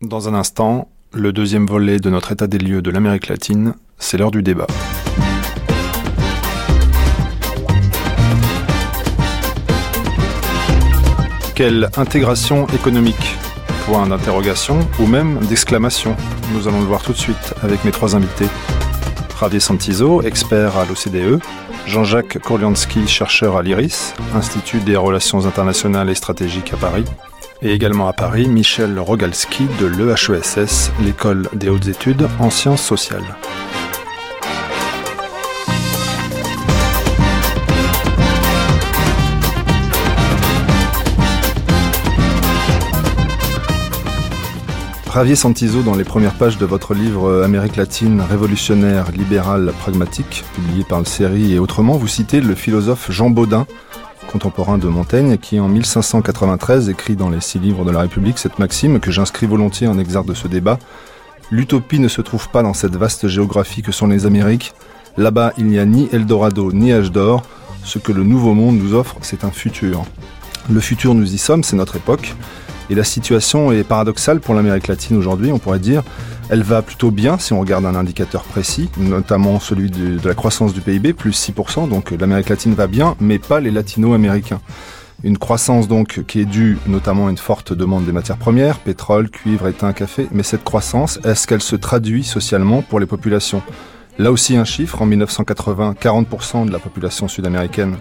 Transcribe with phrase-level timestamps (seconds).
[0.00, 4.16] Dans un instant, le deuxième volet de notre état des lieux de l'Amérique latine, c'est
[4.16, 4.68] l'heure du débat.
[11.56, 13.36] Quelle intégration économique?
[13.86, 16.14] Point d'interrogation ou même d'exclamation
[16.54, 18.46] Nous allons le voir tout de suite avec mes trois invités.
[19.40, 21.40] Javier Santizo, expert à l'OCDE,
[21.86, 27.04] Jean-Jacques Korlianski, chercheur à l'IRIS, Institut des relations internationales et stratégiques à Paris,
[27.62, 33.36] et également à Paris, Michel Rogalski de l'EHESS, l'école des hautes études en sciences sociales.
[45.18, 50.84] Javier Santizo, dans les premières pages de votre livre Amérique latine, révolutionnaire, libérale, pragmatique, publié
[50.84, 53.66] par le série et autrement, vous citez le philosophe Jean Baudin,
[54.26, 58.58] contemporain de Montaigne, qui en 1593 écrit dans les six livres de la République cette
[58.58, 60.78] maxime que j'inscris volontiers en exergue de ce débat.
[61.50, 64.74] L'utopie ne se trouve pas dans cette vaste géographie que sont les Amériques.
[65.16, 67.42] Là-bas, il n'y a ni Eldorado ni âge d'or.
[67.84, 70.04] Ce que le Nouveau Monde nous offre, c'est un futur.
[70.70, 72.34] Le futur, nous y sommes, c'est notre époque.
[72.90, 76.02] Et la situation est paradoxale pour l'Amérique latine aujourd'hui, on pourrait dire.
[76.48, 80.72] Elle va plutôt bien si on regarde un indicateur précis, notamment celui de, la croissance
[80.72, 84.60] du PIB, plus 6%, donc l'Amérique latine va bien, mais pas les latino-américains.
[85.24, 89.28] Une croissance donc qui est due notamment à une forte demande des matières premières, pétrole,
[89.28, 93.60] cuivre, étain, café, mais cette croissance, est-ce qu'elle se traduit socialement pour les populations?
[94.18, 97.96] Là aussi un chiffre, en 1980, 40% de la population sud-américaine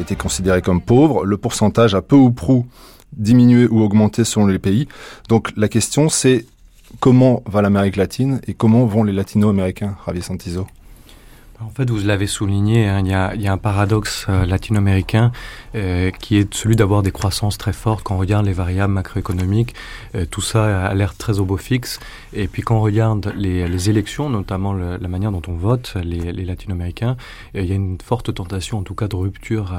[0.00, 2.66] était considérée comme pauvre, le pourcentage a peu ou prou
[3.12, 4.88] diminuer ou augmenter selon les pays.
[5.28, 6.46] Donc la question c'est
[7.00, 10.66] comment va l'Amérique latine et comment vont les latino-américains, Javier Santizo?
[11.64, 14.44] En fait, vous l'avez souligné, hein, il, y a, il, y a, un paradoxe euh,
[14.46, 15.32] latino-américain
[15.74, 18.02] euh, qui est celui d'avoir des croissances très fortes.
[18.02, 19.74] Quand on regarde les variables macroéconomiques,
[20.14, 22.00] euh, tout ça a l'air très au beau fixe.
[22.32, 25.94] Et puis quand on regarde les, les élections, notamment le, la manière dont on vote,
[26.02, 27.16] les, les latino-américains,
[27.54, 29.74] il y a une forte tentation, en tout cas, de rupture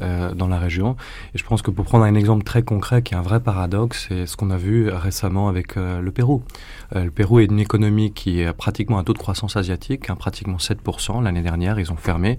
[0.00, 0.96] dans la région.
[1.34, 4.06] Et je pense que pour prendre un exemple très concret, qui est un vrai paradoxe,
[4.08, 6.42] c'est ce qu'on a vu récemment avec le Pérou.
[6.94, 10.58] Le Pérou est une économie qui a pratiquement un taux de croissance asiatique, hein, pratiquement
[10.58, 12.38] 7% l'année dernière, ils ont fermé.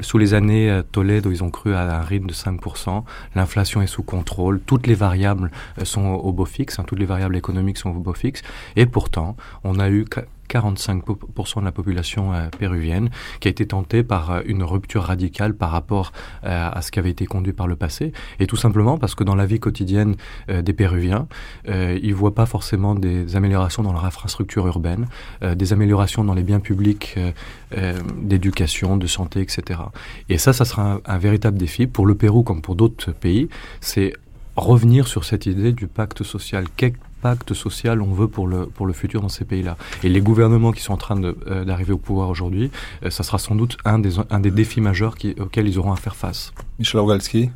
[0.00, 3.02] Sous les années euh, Toledo, ils ont cru à un rythme de 5%.
[3.34, 4.60] L'inflation est sous contrôle.
[4.60, 6.78] Toutes les variables euh, sont au beau fixe.
[6.78, 8.42] Hein, toutes les variables économiques sont au beau fixe.
[8.76, 10.04] Et pourtant, on a eu
[10.48, 13.10] 45% de la population euh, péruvienne
[13.40, 16.12] qui a été tentée par euh, une rupture radicale par rapport
[16.44, 18.12] euh, à ce qui avait été conduit par le passé.
[18.40, 20.16] Et tout simplement parce que dans la vie quotidienne
[20.48, 21.26] des Péruviens,
[21.66, 25.06] ils ne voient pas forcément des améliorations dans leur infrastructure urbaine,
[25.42, 27.18] des améliorations dans les biens publics
[28.20, 29.80] d'éducation, de santé, etc.
[30.28, 33.48] Et ça, ça sera un, un véritable défi pour le Pérou comme pour d'autres pays.
[33.80, 34.14] C'est
[34.56, 36.64] revenir sur cette idée du pacte social
[37.22, 39.76] pacte social on veut pour le, pour le futur dans ces pays-là.
[40.02, 42.70] Et les gouvernements qui sont en train euh, d'arriver au pouvoir aujourd'hui,
[43.04, 45.92] euh, ça sera sans doute un des, un des défis majeurs qui, auxquels ils auront
[45.92, 46.52] à faire face.
[46.78, 47.50] Michel Orgalski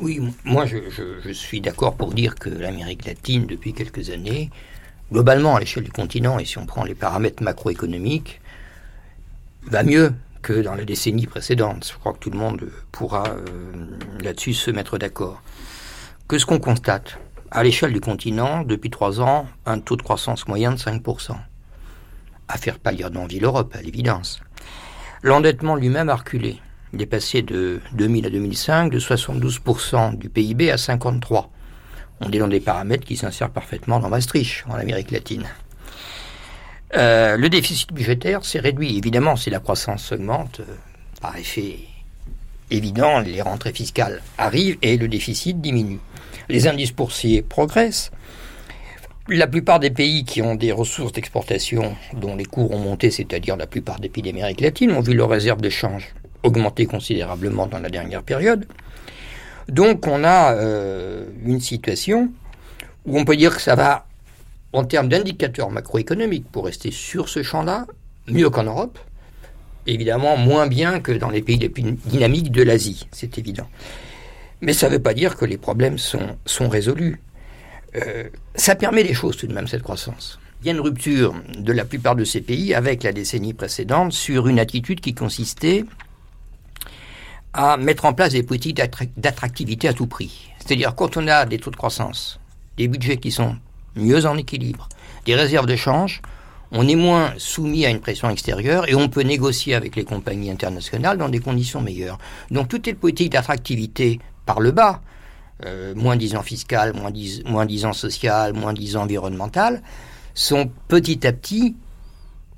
[0.00, 0.78] Oui, moi je,
[1.24, 4.50] je, suis d'accord pour dire que l'Amérique latine, depuis quelques années,
[5.10, 8.40] globalement à l'échelle du continent, et si on prend les paramètres macroéconomiques,
[9.64, 11.88] va mieux que dans la décennie précédente.
[11.92, 13.38] Je crois que tout le monde pourra euh,
[14.20, 15.40] là-dessus se mettre d'accord.
[16.28, 17.18] Que ce qu'on constate
[17.54, 21.36] à l'échelle du continent, depuis trois ans, un taux de croissance moyen de 5%.
[22.48, 24.40] À faire pâlir d'envie l'Europe, à l'évidence.
[25.22, 26.58] L'endettement lui-même a reculé.
[26.94, 31.46] Il est passé de 2000 à 2005 de 72% du PIB à 53%.
[32.20, 35.44] On est dans des paramètres qui s'insèrent parfaitement dans Maastricht, en Amérique latine.
[36.96, 38.96] Euh, le déficit budgétaire s'est réduit.
[38.96, 40.74] Évidemment, si la croissance augmente, euh,
[41.20, 41.80] par effet
[42.70, 46.00] évident, les rentrées fiscales arrivent et le déficit diminue
[46.48, 48.10] les indices boursiers progressent.
[49.28, 53.56] La plupart des pays qui ont des ressources d'exportation dont les cours ont monté, c'est-à-dire
[53.56, 57.88] la plupart des pays d'Amérique latine, ont vu leurs réserves d'échange augmenter considérablement dans la
[57.88, 58.66] dernière période.
[59.68, 62.32] Donc on a euh, une situation
[63.06, 64.06] où on peut dire que ça va,
[64.72, 67.86] en termes d'indicateurs macroéconomiques, pour rester sur ce champ-là,
[68.26, 68.98] mieux qu'en Europe.
[69.86, 73.66] Évidemment, moins bien que dans les pays les plus dynamiques de l'Asie, c'est évident.
[74.62, 77.20] Mais ça ne veut pas dire que les problèmes sont, sont résolus.
[77.96, 80.38] Euh, ça permet des choses tout de même, cette croissance.
[80.62, 84.12] Il y a une rupture de la plupart de ces pays avec la décennie précédente
[84.12, 85.84] sur une attitude qui consistait
[87.52, 88.80] à mettre en place des politiques
[89.16, 90.52] d'attractivité à tout prix.
[90.58, 92.38] C'est-à-dire quand on a des taux de croissance,
[92.76, 93.56] des budgets qui sont
[93.96, 94.88] mieux en équilibre,
[95.26, 96.22] des réserves de change,
[96.70, 100.50] on est moins soumis à une pression extérieure et on peut négocier avec les compagnies
[100.50, 102.18] internationales dans des conditions meilleures.
[102.50, 105.00] Donc toutes les politiques d'attractivité par le bas
[105.64, 109.82] euh, moins disant fiscal, moins, disant social, moins disant environnemental,
[110.34, 111.76] sont petit à petit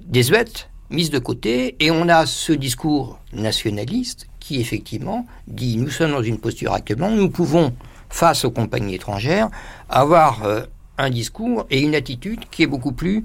[0.01, 6.13] désuètes, mises de côté, et on a ce discours nationaliste qui effectivement dit nous sommes
[6.13, 7.75] dans une posture actuellement, nous pouvons,
[8.09, 9.51] face aux compagnies étrangères,
[9.91, 10.63] avoir euh,
[10.97, 13.23] un discours et une attitude qui est beaucoup plus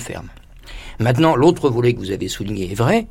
[0.00, 0.28] ferme.
[0.98, 3.06] Maintenant, l'autre volet que vous avez souligné est vrai,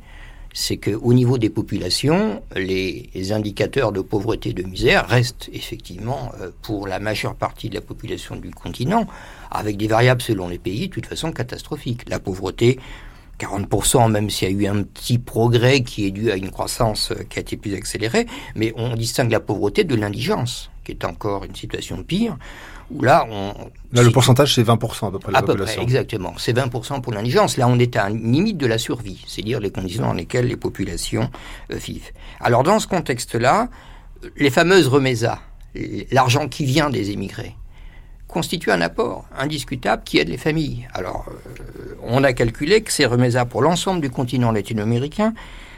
[0.52, 6.50] c'est qu'au niveau des populations, les, indicateurs de pauvreté et de misère restent effectivement euh,
[6.62, 9.06] pour la majeure partie de la population du continent,
[9.50, 12.08] avec des variables selon les pays de toute façon catastrophiques.
[12.08, 12.80] La pauvreté,
[13.40, 17.12] 40%, même s'il y a eu un petit progrès qui est dû à une croissance
[17.12, 21.04] euh, qui a été plus accélérée, mais on distingue la pauvreté de l'indigence, qui est
[21.04, 22.36] encore une situation pire
[23.00, 23.52] là, on,
[23.92, 26.34] là le pourcentage, c'est 20% à peu près la à Peu près, exactement.
[26.38, 27.56] C'est 20% pour l'indigence.
[27.56, 30.56] Là, on est à une limite de la survie, c'est-à-dire les conditions dans lesquelles les
[30.56, 31.30] populations
[31.72, 32.10] euh, vivent.
[32.40, 33.68] Alors, dans ce contexte-là,
[34.36, 35.38] les fameuses remésas,
[36.10, 37.54] l'argent qui vient des émigrés,
[38.30, 40.88] constitue un apport indiscutable qui aide les familles.
[40.94, 45.34] Alors, euh, on a calculé que ces remésas pour l'ensemble du continent latino-américain,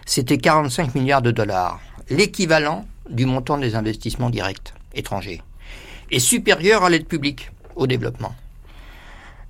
[0.06, 5.42] c'était 45 milliards de dollars, l'équivalent du montant des investissements directs étrangers
[6.10, 8.34] est supérieure à l'aide publique au développement.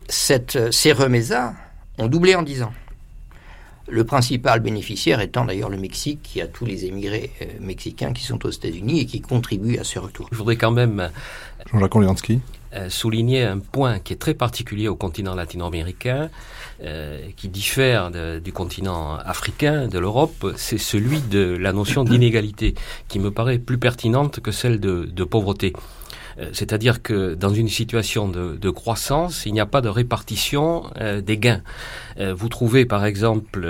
[0.08, 1.54] Cette, euh, ces remésas
[1.98, 2.72] ont doublé en 10 ans.
[3.88, 8.22] Le principal bénéficiaire étant d'ailleurs le Mexique, qui a tous les émigrés euh, mexicains qui
[8.22, 10.28] sont aux États-Unis et qui contribuent à ce retour.
[10.30, 11.10] Je voudrais quand même
[11.72, 11.96] Jean-Jacques
[12.74, 16.30] euh, souligner un point qui est très particulier au continent latino-américain,
[17.36, 22.74] qui diffère du continent africain, de l'Europe, c'est celui de la notion d'inégalité,
[23.06, 25.74] qui me paraît plus pertinente que celle de pauvreté.
[26.38, 31.20] Euh, c'est-à-dire que dans une situation de, croissance, il n'y a pas de répartition euh,
[31.20, 31.62] des gains.
[32.18, 33.68] Euh, vous trouvez par exemple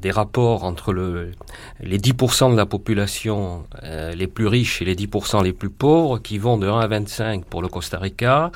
[0.00, 1.32] des rapports entre le,
[1.80, 6.38] les 10% de la population les plus riches et les 10% les plus pauvres qui
[6.38, 8.50] vont de 1 à 25 pour le Costa Rica,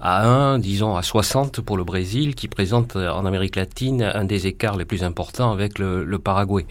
[0.00, 4.24] à 1, disons à 60 pour le Brésil, qui présente euh, en Amérique latine un
[4.24, 6.66] des écarts les plus importants avec le, Paraguay.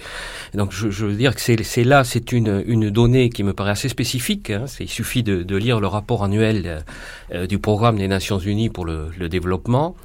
[0.54, 4.50] donc je, veux dire que c'est là, c'est une, donnée qui me paraît assez spécifique.
[4.50, 4.66] Hein.
[4.80, 6.80] Il suffit de, lire le rapport annuel euh,
[7.33, 9.95] euh, du programme des Nations Unies pour le, le développement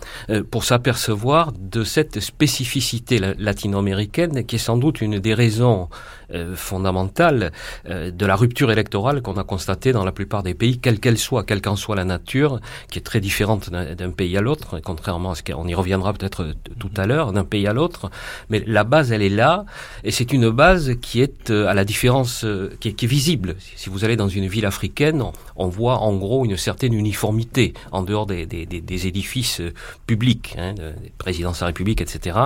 [0.50, 5.88] pour s'apercevoir de cette spécificité latino-américaine qui est sans doute une des raisons
[6.32, 7.53] euh, fondamentale
[7.88, 11.19] euh, de la rupture électorale qu'on a constatée dans la plupart des pays, quelle qu'elle
[11.19, 12.61] soit, quelle qu'en soit la nature,
[12.91, 16.55] qui est très différente d'un pays à l'autre, contrairement à ce qu'on y reviendra peut-être
[16.79, 18.11] tout à l'heure, d'un pays à l'autre.
[18.49, 19.65] Mais la base, elle est là,
[20.05, 22.47] et c'est une base qui est euh, à la différence,
[22.79, 23.56] qui est, visible.
[23.77, 25.25] Si vous allez dans une ville africaine,
[25.56, 29.62] on, voit en gros une certaine uniformité en dehors des, des, des, édifices
[30.06, 32.38] publics, hein, des présidences de la République, etc.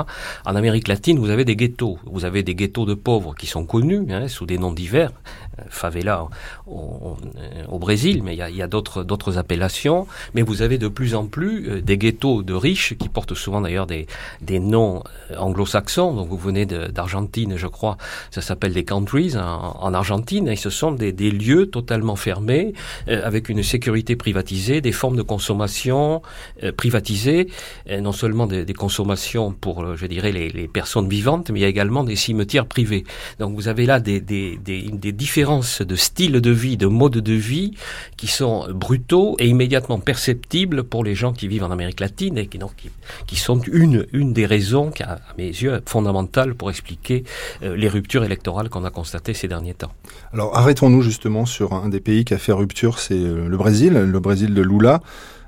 [0.47, 1.99] En Amérique latine, vous avez des ghettos.
[2.07, 5.13] Vous avez des ghettos de pauvres qui sont hein, sous des noms divers,
[5.61, 6.27] euh, favela
[6.67, 7.17] au,
[7.69, 10.07] au, Brésil, mais il y a, d'autres appellations.
[10.35, 13.61] Mais vous avez de plus en plus euh, des ghettos de riches qui portent souvent
[13.61, 14.07] d'ailleurs des,
[14.59, 16.15] noms euh, anglo-saxons.
[16.15, 17.99] Donc vous venez d'Argentine, je crois,
[18.31, 22.75] ça s'appelle des countries en, en, Argentine, et ce sont des, lieux totalement fermés,
[23.07, 26.23] avec une sécurité privatisée, des formes de consommation
[26.77, 27.49] privatisées,
[28.01, 32.05] non seulement des, consommations pour, je dirais, les, personnes vivantes, mais il y a également
[32.05, 33.05] des cimetières privés.
[33.39, 37.73] Donc avez là des, des, des, différences de style de vie, de mode de vie
[38.17, 42.47] qui sont brutaux et immédiatement perceptibles pour les gens qui vivent en Amérique latine et
[42.47, 42.73] qui, donc,
[43.27, 47.25] qui, sont une, une des raisons, qui, à mes yeux, fondamentales pour expliquer
[47.63, 49.93] euh, les ruptures électorales qu'on a constatées ces derniers temps.
[50.33, 53.93] Alors arrêtons-nous justement sur un des pays qui a fait rupture, c'est euh, le Brésil,
[53.95, 55.01] le Brésil de Lula.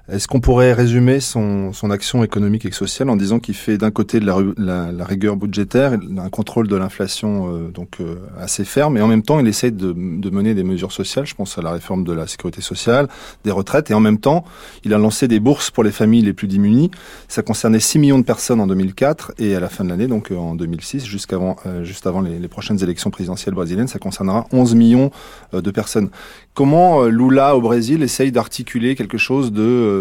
[0.09, 3.91] Est-ce qu'on pourrait résumer son, son, action économique et sociale en disant qu'il fait d'un
[3.91, 8.65] côté de la, la, la, rigueur budgétaire, un contrôle de l'inflation euh, donc euh, assez
[8.65, 11.27] ferme, et en même temps il essaie de, de, mener des mesures sociales?
[11.27, 13.09] Je pense à la réforme de la sécurité sociale,
[13.43, 14.45] des retraites, et en même temps
[14.85, 16.93] il a lancé des bourses pour les familles les plus démunies.
[17.27, 20.31] Ça concernait 6 millions de personnes en 2004 et à la fin de l'année, donc
[20.31, 24.77] euh, en 2006, jusqu'avant juste avant les, les, prochaines élections présidentielles brésiliennes, ça concernera 11
[24.77, 25.11] millions
[25.53, 26.11] de personnes.
[26.55, 29.96] Comment Lula au Brésil essaye d'articuler quelque chose de euh,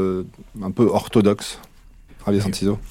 [0.61, 1.59] un peu orthodoxe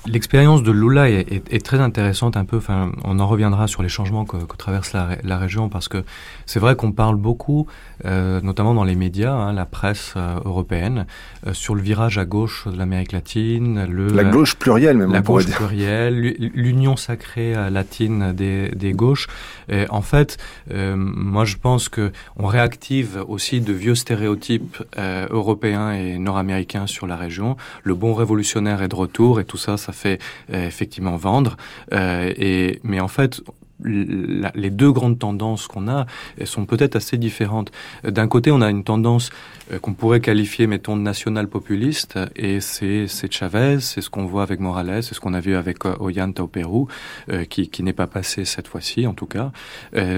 [0.06, 2.58] L'expérience de Lula est, est, est, très intéressante un peu.
[2.58, 6.04] Enfin, on en reviendra sur les changements que, que traverse la, la, région parce que
[6.46, 7.66] c'est vrai qu'on parle beaucoup,
[8.04, 11.06] euh, notamment dans les médias, hein, la presse euh, européenne,
[11.46, 15.12] euh, sur le virage à gauche de l'Amérique latine, le la gauche plurielle même.
[15.12, 19.26] La gauche plurielle, l'union sacrée latine des, des gauches.
[19.68, 20.36] Et en fait,
[20.70, 24.82] moi je pense que on réactive aussi de vieux stéréotypes
[25.30, 27.56] européens et nord-américains sur la région.
[27.82, 30.20] Le bon révolutionnaire est de retour et tout ça, ça fait
[30.52, 31.56] euh, effectivement vendre.
[31.92, 33.42] Euh, et mais en fait,
[33.82, 36.06] les deux grandes tendances qu'on a
[36.38, 37.72] elles sont peut-être assez différentes.
[38.04, 39.30] D'un côté, on a une tendance
[39.72, 44.60] euh, qu'on pourrait qualifier, mettons, national populiste, et c'est Chavez, c'est ce qu'on voit avec
[44.60, 46.88] Morales, c'est ce qu'on a vu avec euh, Ollanta au Pérou,
[47.30, 49.50] euh, qui, qui n'est pas passé cette fois-ci, en tout cas.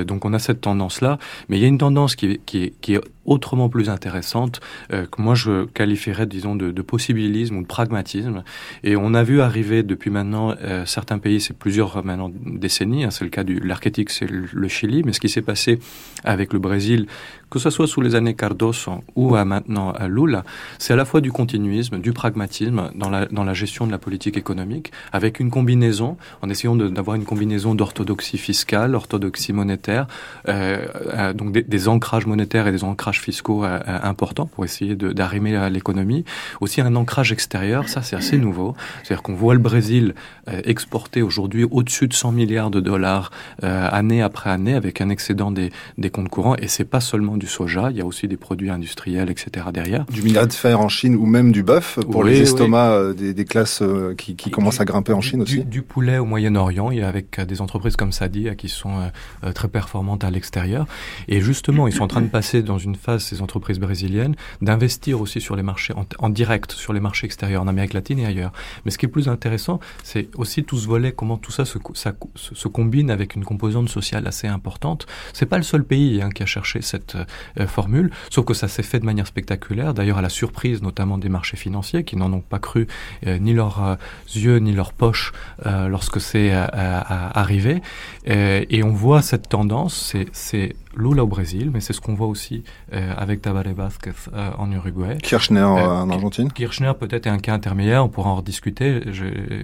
[0.05, 3.01] donc on a cette tendance-là, mais il y a une tendance qui, qui, qui est
[3.27, 4.61] autrement plus intéressante,
[4.93, 8.45] euh, que moi je qualifierais, disons, de, de, possibilisme ou de pragmatisme.
[8.85, 13.11] Et on a vu arriver depuis maintenant euh, certains pays, c'est plusieurs maintenant décennies, hein,
[13.11, 15.79] c'est le cas de l'archétype, c'est le, Chili, mais ce qui s'est passé
[16.25, 17.07] avec le Brésil,
[17.51, 20.45] que ce soit sous les années Cardoso ou à maintenant à Lula,
[20.79, 23.99] c'est à la fois du continuisme, du pragmatisme dans la, dans la gestion de la
[23.99, 30.07] politique économique, avec une combinaison, en essayant d'avoir une combinaison d'orthodoxie fiscale, orthodoxie monétaire,
[30.49, 34.97] euh, euh donc des, ancrages monétaires et des ancrages fiscaux euh, euh, importants pour essayer
[34.97, 36.25] d'arrimer l'économie.
[36.61, 38.75] Aussi un ancrage extérieur, ça c'est assez nouveau.
[39.03, 40.15] C'est-à-dire qu'on voit le Brésil
[40.47, 43.31] exporter aujourd'hui au-dessus de 100 milliards de dollars
[43.63, 46.57] année après année avec un excédent des, des comptes courants.
[46.57, 49.67] Et c'est pas seulement du soja, il y a aussi des produits industriels, etc.
[49.73, 50.05] derrière.
[50.07, 53.45] Du minerai de fer en Chine ou même du bœuf pour les estomacs des, des,
[53.45, 53.83] classes
[54.19, 55.65] qui, qui commencent à grimper en Chine aussi.
[55.65, 59.11] Du, poulet au Moyen-Orient, il y a avec des entreprises comme Sadi qui sont
[59.55, 60.87] très performantes à l'extérieur.
[61.29, 65.41] Et justement, ils sont en train de passer dans une ces entreprises brésiliennes, d'investir aussi
[65.41, 68.53] sur les marchés en, direct, sur les marchés extérieurs en Amérique latine et ailleurs.
[68.85, 71.79] Mais ce qui est plus intéressant, c'est aussi tout ce volet, comment tout ça se,
[71.95, 75.07] se, combine avec une composante sociale assez importante.
[75.33, 77.25] C'est pas le seul pays hein, qui a cherché cette euh,
[77.67, 81.29] formule, sauf que ça s'est fait de manière spectaculaire, d'ailleurs à la surprise notamment des
[81.29, 82.87] marchés financiers qui n'en ont pas cru
[83.27, 83.95] euh, ni leurs euh,
[84.35, 85.33] yeux ni leurs poches
[85.65, 87.83] lorsque c'est arrivé.
[88.27, 92.65] et on voit cette tendance, c'est Lula au Brésil, mais c'est ce qu'on voit aussi
[92.93, 95.19] euh, avec Tabaré Vázquez euh, en Uruguay.
[95.23, 96.51] Kirchner euh, en Argentine.
[96.51, 99.01] Kirchner peut-être est un cas intermédiaire, on pourra en rediscuter,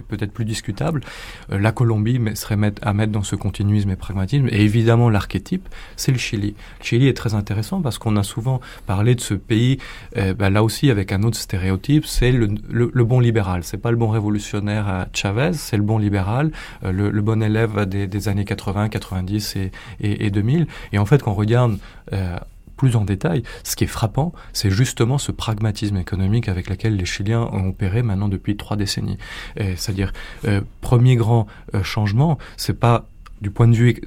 [0.07, 1.01] peut-être plus discutable.
[1.49, 4.47] la Colombie mais, serait à mettre dans ce continuisme et pragmatisme.
[4.51, 6.55] Et évidemment, l'archétype, c'est le Chili.
[6.79, 9.79] Le Chili est très intéressant parce qu'on a souvent parlé de ce pays,
[10.37, 13.63] bah, là aussi avec un autre stéréotype, c'est le, le, bon libéral.
[13.63, 16.51] C'est pas le bon révolutionnaire à Chavez, c'est le bon libéral,
[16.83, 20.67] le, le, bon élève des, des, années 80, 90 et, et, et 2000.
[20.91, 21.77] Et en fait, qu'on regarde
[22.11, 22.37] euh,
[22.77, 27.05] plus en détail, ce qui est frappant, c'est justement ce pragmatisme économique avec lequel les
[27.05, 29.17] Chiliens ont opéré maintenant depuis trois décennies.
[29.57, 30.11] C'est-à-dire,
[30.45, 33.05] euh, premier grand euh, changement, c'est pas
[33.41, 34.01] du point de vue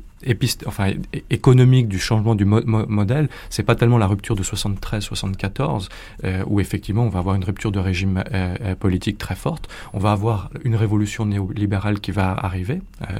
[0.66, 0.92] enfin,
[1.30, 5.88] économique du changement du modèle, c'est pas tellement la rupture de 73-74,
[6.24, 9.68] euh, où effectivement on va avoir une rupture de régime euh, euh, politique très forte,
[9.92, 13.18] on va avoir une révolution néolibérale qui va arriver, euh,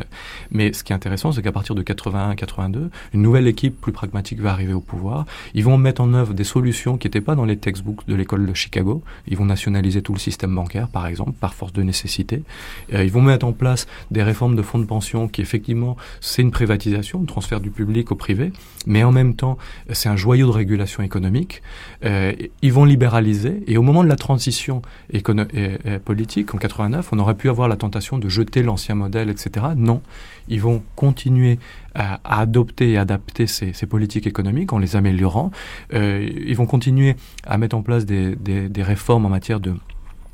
[0.51, 4.41] mais ce qui est intéressant, c'est qu'à partir de 81-82, une nouvelle équipe plus pragmatique
[4.41, 7.45] va arriver au pouvoir, ils vont mettre en œuvre des solutions qui n'étaient pas dans
[7.45, 11.33] les textbooks de l'école de Chicago, ils vont nationaliser tout le système bancaire, par exemple,
[11.33, 12.43] par force de nécessité,
[12.93, 16.51] ils vont mettre en place des réformes de fonds de pension qui effectivement, c'est une
[16.51, 18.53] privatisation le transfert du public au privé,
[18.87, 19.59] mais en même temps,
[19.93, 21.63] c'est un joyau de régulation économique.
[22.05, 24.83] Euh, ils vont libéraliser, et au moment de la transition
[26.05, 29.67] politique, en 89, on aurait pu avoir la tentation de jeter l'ancien modèle, etc.
[29.77, 30.03] Non,
[30.49, 31.59] ils vont continuer
[31.95, 35.51] à, adopter et adapter ces, politiques économiques en les améliorant.
[35.95, 39.75] Euh, ils vont continuer à mettre en place des réformes en matière de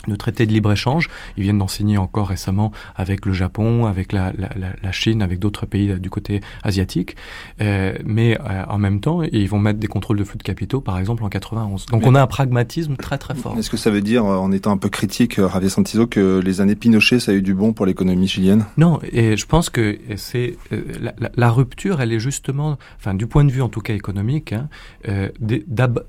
[0.09, 1.09] de traité de libre-échange.
[1.37, 4.49] Ils viennent d'enseigner encore récemment avec le Japon, avec la, la,
[4.83, 7.17] la Chine, avec d'autres pays euh, du côté asiatique.
[7.61, 10.81] Euh, mais euh, en même temps, ils vont mettre des contrôles de flux de capitaux,
[10.81, 11.87] par exemple, en 91.
[11.87, 13.57] Donc on a un pragmatisme très très fort.
[13.59, 16.75] Est-ce que ça veut dire, en étant un peu critique, Javier Santizo, que les années
[16.75, 18.65] Pinochet, ça a eu du bon pour l'économie chilienne?
[18.77, 23.45] Non, et je pense que c'est la, la, rupture, elle est justement, enfin du point
[23.45, 24.69] de vue en tout cas économique, hein,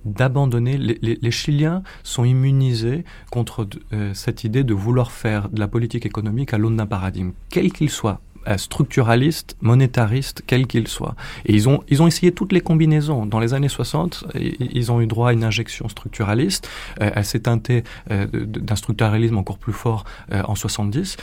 [0.06, 0.78] d'abandonner.
[0.78, 5.68] Les, les, les Chiliens sont immunisés contre euh, cette idée de vouloir faire de la
[5.68, 11.16] politique économique à l'aune d'un paradigme, quel qu'il soit, euh, structuraliste, monétariste, quel qu'il soit.
[11.46, 13.26] Et ils ont, ils ont essayé toutes les combinaisons.
[13.26, 16.68] Dans les années 60, ils ont eu droit à une injection structuraliste.
[17.02, 21.18] Euh, elle s'est teintée euh, d'un structuralisme encore plus fort en 70,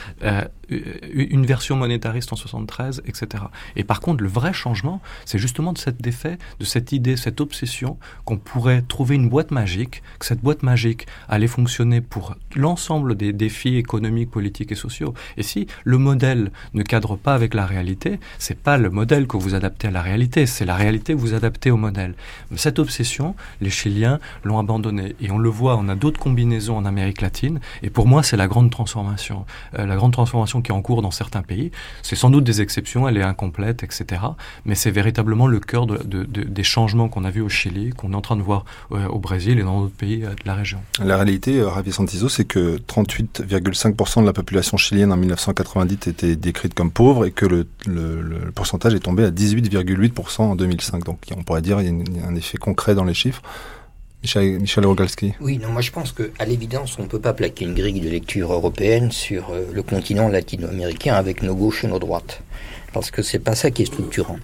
[1.13, 3.43] une version monétariste en 73, etc.
[3.75, 7.41] Et par contre, le vrai changement, c'est justement de cette défait, de cette idée, cette
[7.41, 13.15] obsession qu'on pourrait trouver une boîte magique, que cette boîte magique allait fonctionner pour l'ensemble
[13.15, 15.13] des défis économiques, politiques et sociaux.
[15.37, 19.37] Et si le modèle ne cadre pas avec la réalité, c'est pas le modèle que
[19.37, 22.15] vous adaptez à la réalité, c'est la réalité que vous adaptez au modèle.
[22.55, 25.15] Cette obsession, les Chiliens l'ont abandonnée.
[25.21, 27.59] Et on le voit, on a d'autres combinaisons en Amérique latine.
[27.83, 29.45] Et pour moi, c'est la grande transformation.
[29.77, 31.71] Euh, la grande transformation qui est en cours dans certains pays.
[32.03, 34.21] C'est sans doute des exceptions, elle est incomplète, etc.
[34.65, 38.13] Mais c'est véritablement le cœur de, de, des changements qu'on a vus au Chili, qu'on
[38.13, 40.55] est en train de voir euh, au Brésil et dans d'autres pays euh, de la
[40.55, 40.79] région.
[41.03, 46.73] La réalité, Ravi Santizo, c'est que 38,5% de la population chilienne en 1990 était décrite
[46.73, 47.67] comme pauvre et que le,
[48.55, 51.03] pourcentage est tombé à 18,8% en 2005.
[51.03, 53.41] Donc on pourrait dire qu'il y a un effet concret dans les chiffres.
[54.23, 55.33] Michel, Michel Rogalski.
[55.41, 58.09] Oui, non, moi je pense qu'à l'évidence, on ne peut pas plaquer une grille de
[58.09, 62.41] lecture européenne sur euh, le continent latino-américain avec nos gauches et nos droites.
[62.93, 64.37] Parce que c'est pas ça qui est structurant.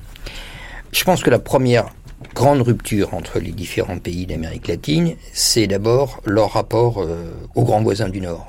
[0.91, 1.93] Je pense que la première
[2.33, 7.83] grande rupture entre les différents pays d'Amérique latine, c'est d'abord leur rapport euh, aux grands
[7.83, 8.47] voisins du Nord.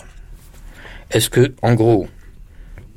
[1.11, 2.07] Est-ce que, en gros,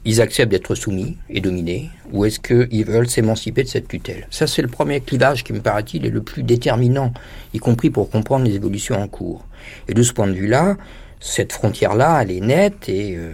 [0.04, 4.28] ils acceptent d'être soumis et dominés, ou est-ce qu'ils veulent s'émanciper de cette tutelle?
[4.32, 7.14] Ça, c'est le premier clivage qui me paraît-il est le plus déterminant,
[7.54, 9.46] y compris pour comprendre les évolutions en cours.
[9.88, 10.78] Et de ce point de vue-là,
[11.20, 13.32] cette frontière-là, elle est nette, et euh,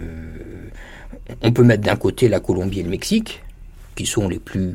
[1.42, 3.42] on peut mettre d'un côté la Colombie et le Mexique,
[3.96, 4.74] qui sont les plus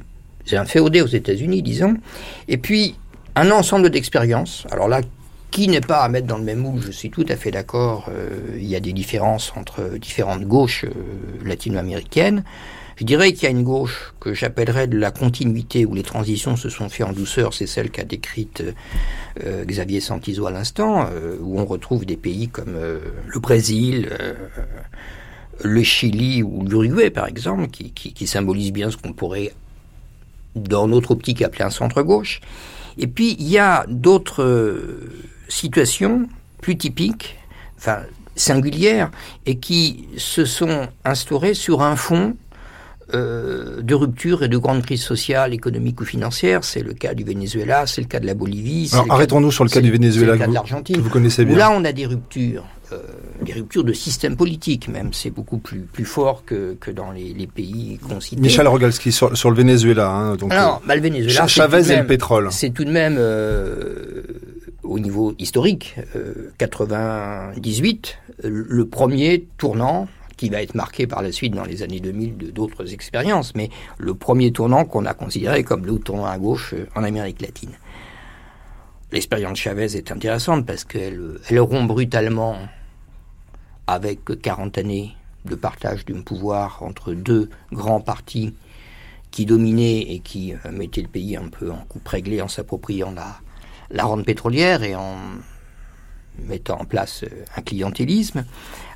[0.51, 1.95] inféodés aux États-Unis, disons,
[2.47, 2.95] et puis
[3.35, 4.65] un ensemble d'expériences.
[4.71, 5.01] Alors là,
[5.53, 8.09] qui n'est pas à mettre dans le même moule, je suis tout à fait d'accord,
[8.09, 10.89] euh, il y a des différences entre différentes gauches euh,
[11.45, 12.43] latino-américaines.
[12.95, 16.55] Je dirais qu'il y a une gauche que j'appellerais de la continuité, où les transitions
[16.55, 18.63] se sont faites en douceur, c'est celle qu'a décrite
[19.45, 21.07] euh, Xavier Santizo à l'instant,
[21.39, 24.09] où on retrouve des pays comme le Brésil,
[25.63, 29.53] le Chili ou l'Uruguay par exemple, qui, qui, qui symbolisent bien ce qu'on pourrait,
[30.55, 32.41] dans notre optique, appeler un centre-gauche.
[32.97, 34.43] Et puis, il y a d'autres
[35.47, 36.27] situations
[36.61, 37.37] plus typiques,
[37.77, 37.99] enfin
[38.35, 39.11] singulières,
[39.45, 42.35] et qui se sont instaurées sur un fond
[43.13, 46.63] euh, de rupture et de grande crise sociale, économique ou financière.
[46.63, 48.89] C'est le cas du Venezuela, c'est le cas de la Bolivie.
[48.93, 50.99] Alors arrêtons-nous sur le cas du Venezuela, le de l'Argentine.
[50.99, 51.57] Vous connaissez bien.
[51.57, 52.97] là, on a des ruptures, euh,
[53.43, 55.13] des ruptures de système politique même.
[55.13, 58.39] C'est beaucoup plus, plus fort que, que dans les, les pays qu'on cite.
[58.39, 60.09] Michel Rogalski, sur, sur le Venezuela.
[60.09, 62.47] Hein, donc, Alors, bah, le Venezuela, Chavez et le pétrole.
[62.51, 63.17] C'est tout de même...
[63.19, 64.23] Euh,
[64.83, 65.95] au niveau historique,
[66.57, 71.99] 98, euh, le premier tournant qui va être marqué par la suite dans les années
[71.99, 76.37] 2000 de d'autres expériences, mais le premier tournant qu'on a considéré comme le tournant à
[76.37, 77.71] gauche euh, en Amérique latine.
[79.11, 82.57] L'expérience Chavez est intéressante parce qu'elle elle rompt brutalement
[83.85, 88.55] avec 40 années de partage d'un pouvoir entre deux grands partis
[89.29, 93.11] qui dominaient et qui euh, mettaient le pays un peu en coupe réglée en s'appropriant
[93.11, 93.39] la,
[93.91, 95.15] la rente pétrolière et en
[96.39, 98.45] mettant en place euh, un clientélisme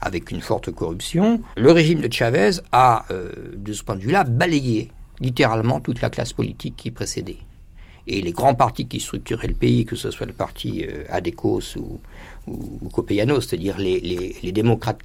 [0.01, 4.23] avec une forte corruption, le régime de Chavez a, euh, de ce point de vue-là,
[4.23, 7.37] balayé littéralement toute la classe politique qui précédait.
[8.05, 11.75] Et les grands partis qui structuraient le pays, que ce soit le parti euh, Adecos
[11.77, 11.99] ou,
[12.47, 12.79] ou,
[13.41, 13.99] c'est-à-dire les,
[14.41, 14.99] les, démocrates,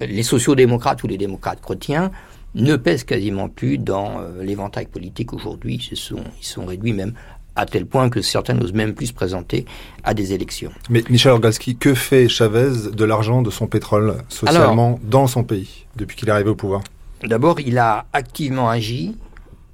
[0.00, 2.10] les sociaux-démocrates ou les démocrates chrétiens,
[2.54, 5.76] ne pèsent quasiment plus dans l'éventail politique aujourd'hui.
[5.92, 5.98] Ils,
[6.40, 7.12] ils sont réduits même
[7.56, 9.64] à tel point que certains n'osent même plus se présenter
[10.04, 10.70] à des élections.
[10.90, 15.86] Mais Michel Orgalski, que fait Chavez de l'argent de son pétrole socialement dans son pays
[15.96, 16.82] depuis qu'il est arrivé au pouvoir?
[17.24, 19.16] D'abord, il a activement agi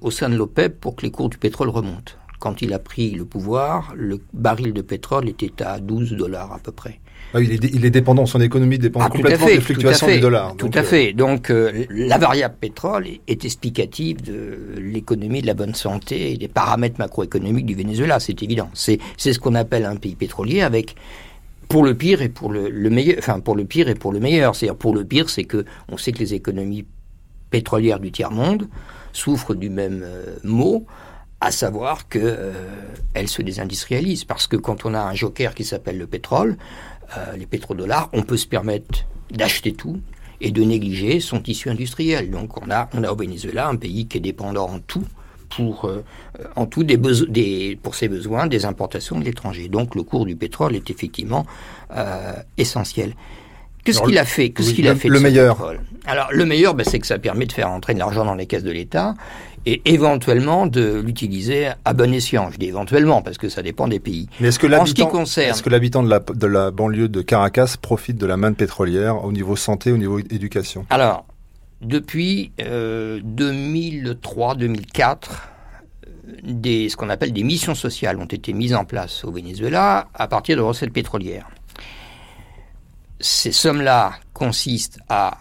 [0.01, 2.13] au sein de l'OPEP pour que les cours du pétrole remontent.
[2.39, 6.59] Quand il a pris le pouvoir, le baril de pétrole était à 12 dollars à
[6.59, 6.99] peu près.
[7.33, 10.55] Ah il, est, dépendant, son économie dépend ah, complètement des fluctuations du dollar.
[10.55, 11.13] Tout à euh, fait.
[11.13, 16.47] Donc euh, la variable pétrole est, explicative de l'économie, de la bonne santé et des
[16.47, 18.69] paramètres macroéconomiques du Venezuela, c'est évident.
[18.73, 20.95] C'est ce qu'on appelle un pays pétrolier avec
[21.69, 24.55] pour le pire et pour le, meilleur, enfin pour le pire et pour le meilleur.
[24.55, 26.85] C'est-à-dire pour le pire, c'est que on sait que les économies
[27.49, 28.67] pétrolières du tiers monde
[29.11, 30.85] souffrent du même euh, mot
[31.43, 34.23] à savoir qu'elles se désindustrialisent.
[34.23, 36.57] Parce que quand on a un joker qui s'appelle le pétrole,
[37.17, 39.99] euh, les pétrodollars, on peut se permettre d'acheter tout
[40.41, 42.29] et de négliger son tissu industriel.
[42.29, 45.05] Donc on a, on a au Venezuela un pays qui est dépendant en tout
[45.49, 46.03] pour, euh,
[46.77, 49.69] des, des pour ses besoins des importations de l'étranger.
[49.69, 51.45] Donc le cours du pétrole est effectivement
[51.95, 53.15] euh, essentiel.
[53.83, 54.49] Qu'est-ce qu'il a fait?
[54.49, 55.73] Qu'est-ce qu'il a fait Le meilleur.
[56.05, 58.45] Alors le meilleur, ben, c'est que ça permet de faire entrer de l'argent dans les
[58.45, 59.15] caisses de l'État
[59.65, 62.49] et éventuellement de l'utiliser à bon escient.
[62.51, 64.27] Je dis éventuellement parce que ça dépend des pays.
[64.39, 65.51] Mais est-ce que l'habitant, concerne...
[65.51, 69.23] est-ce que l'habitant de la, de la banlieue de Caracas profite de la manne pétrolière
[69.23, 70.85] au niveau santé, au niveau éducation?
[70.89, 71.25] Alors,
[71.81, 75.15] depuis euh, 2003-2004,
[76.43, 80.27] des, ce qu'on appelle des missions sociales ont été mises en place au Venezuela à
[80.27, 81.47] partir de recettes pétrolières.
[83.23, 85.37] Ces sommes-là consistent à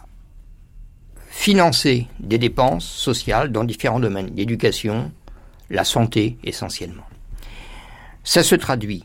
[1.26, 5.10] financer des dépenses sociales dans différents domaines, l'éducation,
[5.68, 7.02] la santé essentiellement.
[8.22, 9.02] Ça se traduit,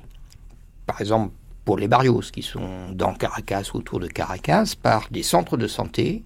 [0.86, 1.34] par exemple,
[1.66, 6.24] pour les barrios qui sont dans Caracas, autour de Caracas, par des centres de santé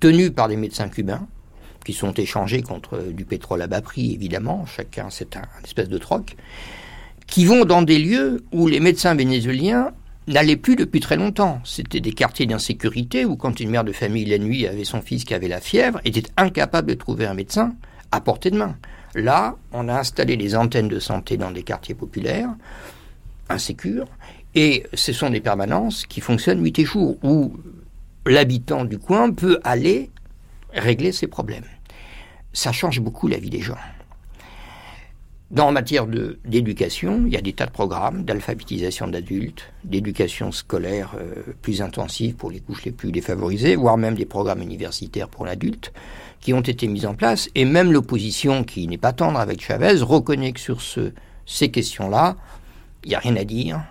[0.00, 1.28] tenus par des médecins cubains,
[1.84, 5.98] qui sont échangés contre du pétrole à bas prix, évidemment, chacun c'est un, espèce de
[5.98, 6.34] troc,
[7.28, 9.92] qui vont dans des lieux où les médecins vénézuéliens
[10.26, 11.60] n'allait plus depuis très longtemps.
[11.64, 15.24] C'était des quartiers d'insécurité où quand une mère de famille la nuit avait son fils
[15.24, 17.74] qui avait la fièvre, était incapable de trouver un médecin
[18.10, 18.76] à portée de main.
[19.14, 22.50] Là, on a installé des antennes de santé dans des quartiers populaires,
[23.48, 24.08] insécures,
[24.54, 27.56] et ce sont des permanences qui fonctionnent nuit et jour, où
[28.26, 30.10] l'habitant du coin peut aller
[30.72, 31.64] régler ses problèmes.
[32.52, 33.78] Ça change beaucoup la vie des gens.
[35.50, 41.52] Dans matière d'éducation, il y a des tas de programmes d'alphabétisation d'adultes, d'éducation scolaire euh,
[41.60, 45.92] plus intensive pour les couches les plus défavorisées, voire même des programmes universitaires pour l'adulte
[46.40, 47.48] qui ont été mis en place.
[47.54, 51.12] Et même l'opposition, qui n'est pas tendre avec Chavez, reconnaît que sur ce,
[51.46, 52.36] ces questions-là,
[53.04, 53.82] il n'y a rien à dire.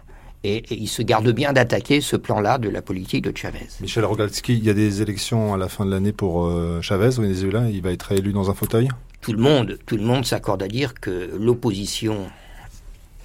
[0.44, 3.68] Et, il se garde bien d'attaquer ce plan-là de la politique de Chavez.
[3.80, 7.10] Michel Rogalski, il y a des élections à la fin de l'année pour euh, Chavez
[7.12, 7.70] Venezuela.
[7.70, 8.89] Il va être élu dans un fauteuil?
[9.24, 12.28] Tout le monde, s'accorde à dire que l'opposition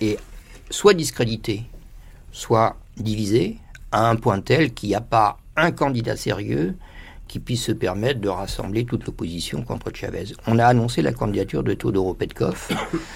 [0.00, 0.18] est
[0.70, 1.64] soit discréditée,
[2.30, 3.58] soit divisée,
[3.90, 6.76] à un point tel qu'il n'y a pas un candidat sérieux
[7.26, 10.26] qui puisse se permettre de rassembler toute l'opposition contre Chavez.
[10.46, 12.68] On a annoncé la candidature de Todoro Petkov,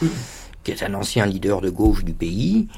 [0.64, 2.68] qui est un ancien leader de gauche du pays,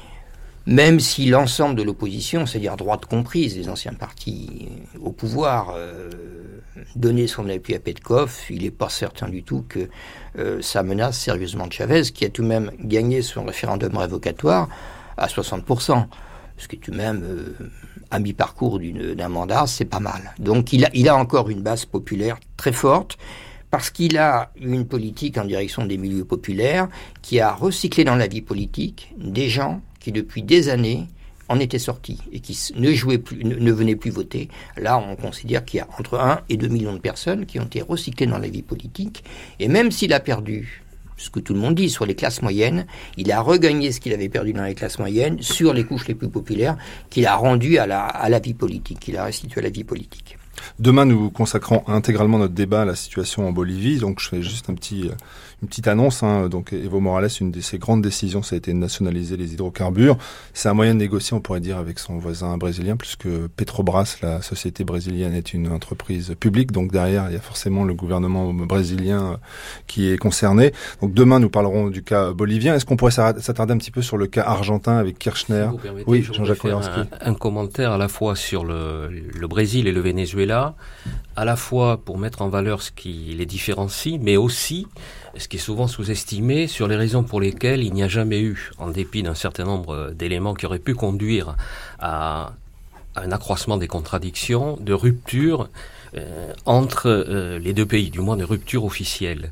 [0.67, 4.67] même si l'ensemble de l'opposition, c'est-à-dire droite comprise, les anciens partis
[4.99, 6.09] au pouvoir, euh,
[6.95, 9.89] donner son appui à Petkov, il n'est pas certain du tout que
[10.39, 14.67] euh, ça menace sérieusement Chavez, qui a tout de même gagné son référendum révocatoire
[15.17, 16.05] à 60%,
[16.57, 17.69] ce qui est tout de même euh,
[18.09, 20.33] à mi-parcours d'un mandat, c'est pas mal.
[20.39, 23.17] Donc il a, il a encore une base populaire très forte
[23.69, 26.87] parce qu'il a une politique en direction des milieux populaires
[27.21, 31.07] qui a recyclé dans la vie politique des gens qui depuis des années
[31.49, 34.49] en étaient sortis et qui ne jouaient plus, ne, venaient plus voter.
[34.77, 37.63] Là, on considère qu'il y a entre 1 et 2 millions de personnes qui ont
[37.63, 39.23] été recyclées dans la vie politique.
[39.59, 40.83] Et même s'il a perdu
[41.17, 42.85] ce que tout le monde dit sur les classes moyennes,
[43.17, 46.13] il a regagné ce qu'il avait perdu dans les classes moyennes sur les couches les
[46.13, 46.77] plus populaires,
[47.09, 49.83] qu'il a rendu à la, à la vie politique, qu'il a restitué à la vie
[49.83, 50.37] politique.
[50.79, 53.99] Demain, nous consacrons intégralement notre débat à la situation en Bolivie.
[53.99, 55.13] Donc, je fais juste un petit, euh,
[55.61, 56.23] une petite annonce.
[56.23, 56.49] Hein.
[56.49, 60.17] Donc, Evo Morales, une de ses grandes décisions, ça a été de nationaliser les hydrocarbures.
[60.53, 64.41] C'est un moyen de négocier, on pourrait dire, avec son voisin brésilien, puisque Petrobras, la
[64.41, 66.71] société brésilienne, est une entreprise publique.
[66.71, 69.37] Donc, derrière, il y a forcément le gouvernement brésilien euh,
[69.87, 70.73] qui est concerné.
[71.01, 72.75] Donc, demain, nous parlerons du cas bolivien.
[72.75, 75.69] Est-ce qu'on pourrait s'attarder un petit peu sur le cas argentin avec Kirchner?
[76.07, 80.75] Oui, Jean-Jacques un, un commentaire à la fois sur le, le Brésil et le Venezuela,
[81.35, 84.87] à la fois pour mettre en valeur ce qui les différencie, mais aussi
[85.37, 88.71] ce qui est souvent sous-estimé sur les raisons pour lesquelles il n'y a jamais eu,
[88.77, 91.55] en dépit d'un certain nombre d'éléments qui auraient pu conduire
[91.99, 92.53] à,
[93.15, 95.69] un accroissement des contradictions, de rupture
[96.15, 99.51] euh, entre euh, les deux pays, du moins de rupture officielle.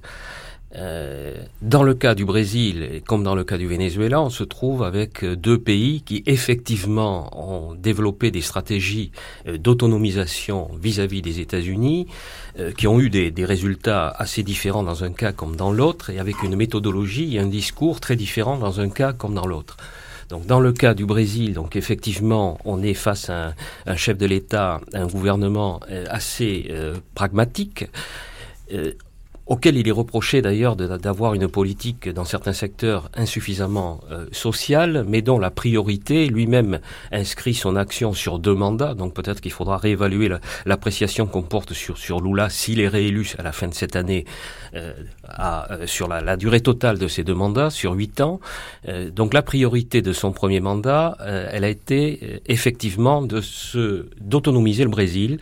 [0.75, 4.83] Euh, dans le cas du Brésil, comme dans le cas du Venezuela, on se trouve
[4.83, 9.11] avec euh, deux pays qui effectivement ont développé des stratégies
[9.47, 12.07] euh, d'autonomisation vis-à-vis des États-Unis,
[12.77, 16.19] qui ont eu des, des, résultats assez différents dans un cas comme dans l'autre, et
[16.19, 19.75] avec une méthodologie et un discours très différents dans un cas comme dans l'autre.
[20.29, 23.55] Donc, dans le cas du Brésil, donc effectivement, on est face à un,
[23.87, 26.71] un chef de l'État, un gouvernement assez
[27.15, 27.85] pragmatique
[29.45, 35.21] auquel il est reproché d'ailleurs d'avoir une politique dans certains secteurs insuffisamment euh, sociale, mais
[35.21, 36.79] dont la priorité, lui-même
[37.11, 40.29] inscrit son action sur deux mandats, donc peut-être qu'il faudra réévaluer
[40.65, 44.23] l'appréciation qu'on porte sur, sur Lula s'il est réélu à la fin de cette année,
[44.75, 44.93] euh,
[45.39, 48.39] euh, sur la, la, durée totale de ces deux mandats, sur huit ans.
[49.11, 55.39] Donc la priorité de son premier mandat, elle a été effectivement d'autonomiser le Brésil,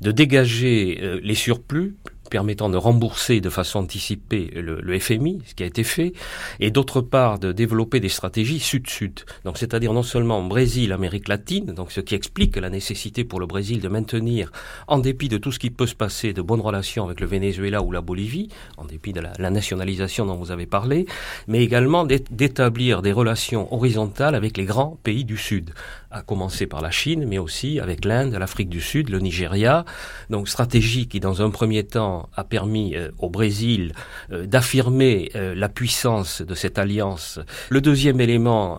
[0.00, 1.94] de dégager les surplus
[2.34, 6.14] permettant de rembourser de façon anticipée le, FMI, ce qui a été fait,
[6.58, 9.20] et d'autre part de développer des stratégies sud-sud.
[9.44, 13.46] Donc c'est-à-dire non seulement Brésil, Amérique latine, donc ce qui explique la nécessité pour le
[13.46, 14.50] Brésil de maintenir,
[14.88, 17.82] en dépit de tout ce qui peut se passer, de bonnes relations avec le Venezuela
[17.82, 21.06] ou la Bolivie, en dépit de la, nationalisation dont vous avez parlé,
[21.46, 25.70] mais également d'établir des relations horizontales avec les grands pays du Sud,
[26.14, 29.84] à commencer par la Chine, mais aussi avec l'Inde, l'Afrique du Sud, le Nigeria.
[30.30, 33.92] Donc stratégie qui, dans un premier temps, a permis euh, au Brésil
[34.30, 37.40] euh, d'affirmer euh, la puissance de cette alliance.
[37.68, 38.78] Le deuxième élément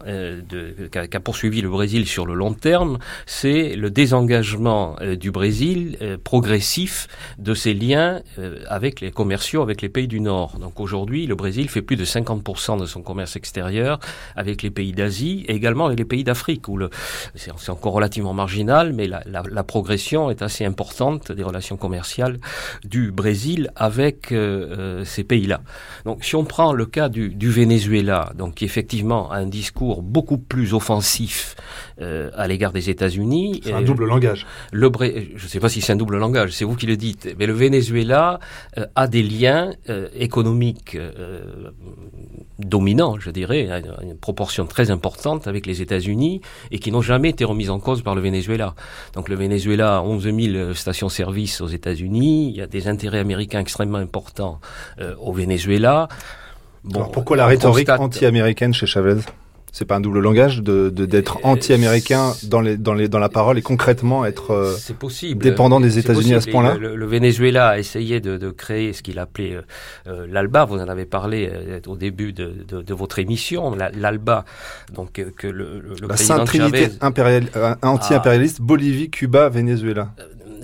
[0.91, 7.53] qu'a poursuivi le Brésil sur le long terme, c'est le désengagement du Brésil progressif de
[7.53, 8.21] ses liens
[8.67, 10.57] avec les commerciaux avec les pays du Nord.
[10.59, 13.99] Donc aujourd'hui, le Brésil fait plus de 50% de son commerce extérieur
[14.35, 16.77] avec les pays d'Asie et également avec les pays d'Afrique, où
[17.33, 22.37] c'est encore relativement marginal, mais la, la progression est assez importante des relations commerciales
[22.83, 24.33] du Brésil avec
[25.03, 25.61] ces pays-là.
[26.05, 30.01] Donc si on prend le cas du, du Venezuela, donc qui effectivement a un discours
[30.01, 31.55] beaucoup plus offensif
[31.99, 33.61] à l'égard des États-Unis.
[33.63, 34.45] C'est un double langage.
[34.71, 37.35] Le, je ne sais pas si c'est un double langage, c'est vous qui le dites,
[37.39, 38.39] mais le Venezuela
[38.95, 39.71] a des liens
[40.13, 40.97] économiques
[42.59, 47.14] dominants, je dirais, à une proportion très importante avec les États-Unis et qui n'ont jamais
[47.23, 48.75] été remises en cause par le Venezuela.
[49.13, 53.59] Donc le Venezuela a 11 000 stations-service aux États-Unis, il y a des intérêts américains
[53.59, 54.59] extrêmement importants
[54.99, 56.07] euh, au Venezuela.
[56.83, 59.21] Bon, pourquoi la rhétorique anti-américaine chez Chavez?
[59.75, 63.57] C'est pas un double langage de d'être anti-américain dans les dans les dans la parole
[63.57, 65.43] et concrètement être euh, possible.
[65.43, 66.75] dépendant des États-Unis à ce point-là.
[66.77, 69.61] Le, Venezuela a essayé de, de créer ce qu'il appelait euh,
[70.07, 70.63] euh, l'ALBA.
[70.63, 71.51] Vous en avez parlé
[71.87, 73.75] au début de, de, de votre émission.
[73.75, 74.45] L'ALBA,
[74.93, 76.87] donc que le, le la sainte trinité
[77.81, 80.13] anti-impérialiste Bolivie, Cuba, Venezuela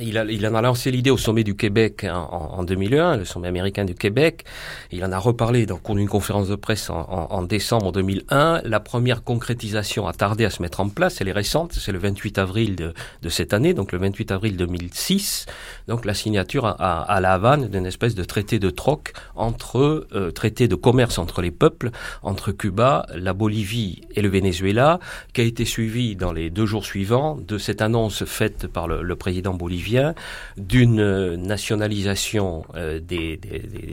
[0.01, 3.47] il, a, en a lancé l'idée au sommet du Québec en, en, 2001, le sommet
[3.47, 4.43] américain du Québec.
[4.91, 8.61] Il en a reparlé dans une conférence de presse en, en, décembre 2001.
[8.65, 11.21] La première concrétisation a tardé à se mettre en place.
[11.21, 14.57] Elle est récente, c'est le 28 avril de, de, cette année, donc le 28 avril
[14.57, 15.45] 2006.
[15.91, 20.69] Donc la signature à, La Havane d'une espèce de traité de troc entre euh, traité
[20.69, 21.91] de commerce entre les peuples,
[22.23, 25.01] entre Cuba, la Bolivie et le Venezuela,
[25.33, 29.15] qui a été suivi dans les deux jours suivants de cette annonce faite par le,
[29.17, 30.15] président bolivien
[30.55, 33.37] d'une nationalisation euh, des,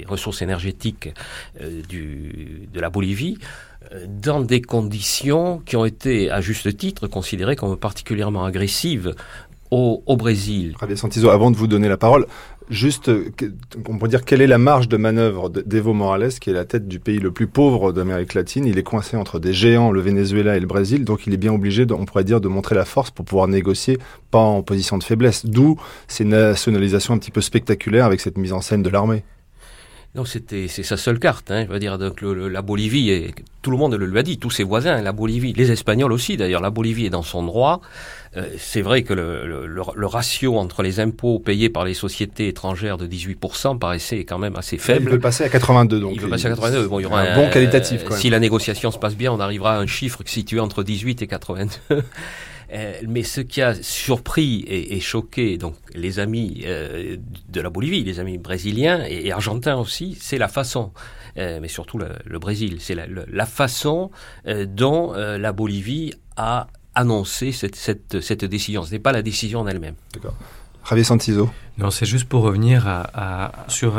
[0.07, 1.13] ressources énergétiques
[1.61, 3.39] euh, de la Bolivie
[3.93, 9.15] euh, dans des conditions qui ont été, à juste titre, considérées comme particulièrement agressives
[9.71, 10.75] au, au Brésil.
[10.97, 12.27] Santizo, avant de vous donner la parole,
[12.71, 13.11] Juste,
[13.89, 16.87] on peut dire quelle est la marge de manœuvre d'Evo Morales, qui est la tête
[16.87, 18.67] du pays le plus pauvre d'Amérique latine.
[18.67, 21.55] Il est coincé entre des géants, le Venezuela et le Brésil, donc il est bien
[21.55, 23.99] obligé, on pourrait dire, de montrer la force pour pouvoir négocier,
[24.31, 25.47] pas en position de faiblesse.
[25.47, 25.77] D'où
[26.09, 29.25] ces nationalisations un petit peu spectaculaires avec cette mise en scène de l'armée.
[30.15, 31.51] Non, c'était c'est sa seule carte.
[31.51, 31.65] Hein.
[31.67, 34.51] Je veux dire, donc la Bolivie, et tout le monde le lui a dit, tous
[34.51, 36.37] ses voisins, la Bolivie, les Espagnols aussi.
[36.37, 37.83] D'ailleurs, la Bolivie est dans son droit.
[38.37, 42.49] Euh, c'est vrai que le, le, le, ratio entre les impôts payés par les sociétés
[42.49, 45.07] étrangères de 18% paraissait quand même assez faible.
[45.07, 46.13] Il veut passer à 82 donc.
[46.15, 46.89] Il veut passer à 82.
[46.89, 48.05] Bon, il y aura un, bon qualitatif.
[48.05, 51.23] Quand Si la négociation se passe bien, on arrivera à un chiffre situé entre 18
[51.23, 52.03] et 82.
[52.73, 57.17] Euh, mais ce qui a surpris et, choqué donc les amis euh,
[57.49, 60.93] de la Bolivie, les amis brésiliens et, argentins aussi, c'est la façon,
[61.39, 64.11] euh, mais surtout le, Brésil, c'est la, façon
[64.45, 68.83] dont la Bolivie a annoncé cette décision.
[68.83, 69.95] Ce n'est pas la décision en elle-même.
[70.13, 70.35] D'accord.
[70.89, 71.51] Javier Santizo.
[71.79, 73.97] Non, c'est juste pour revenir à, à, sur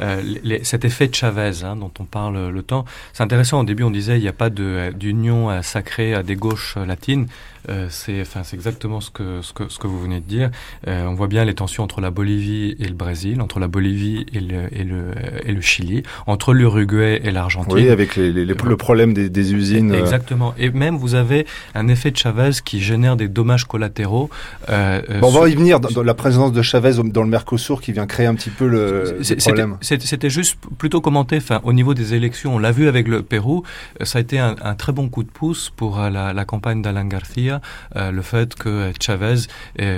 [0.00, 2.84] euh, les, cet effet de Chavez hein, dont on parle le temps.
[3.12, 6.36] C'est intéressant, au début on disait il n'y a pas d'union euh, sacrée à des
[6.36, 7.26] gauches latines.
[7.68, 10.50] Euh, c'est enfin, exactement ce que, ce, que, ce que vous venez de dire.
[10.86, 14.24] Euh, on voit bien les tensions entre la Bolivie et le Brésil, entre la Bolivie
[14.32, 15.10] et le, et le,
[15.44, 17.74] et le Chili, entre l'Uruguay et l'Argentine.
[17.74, 19.92] Oui, avec les, les, le problème des, des usines.
[19.92, 20.00] Euh.
[20.00, 20.54] Exactement.
[20.58, 24.30] Et même vous avez un effet de Chavez qui génère des dommages collatéraux.
[24.70, 27.92] Euh, bon, on va y venir dans, la présence de Chavez dans le Mercosur qui
[27.92, 29.76] vient créer un petit peu le, le problème.
[29.80, 33.62] C'était juste plutôt commenté, enfin, au niveau des élections, on l'a vu avec le Pérou,
[34.02, 37.06] ça a été un, un très bon coup de pouce pour la, la campagne d'Alain
[37.06, 37.60] Garcia
[37.96, 39.36] euh, le fait que Chavez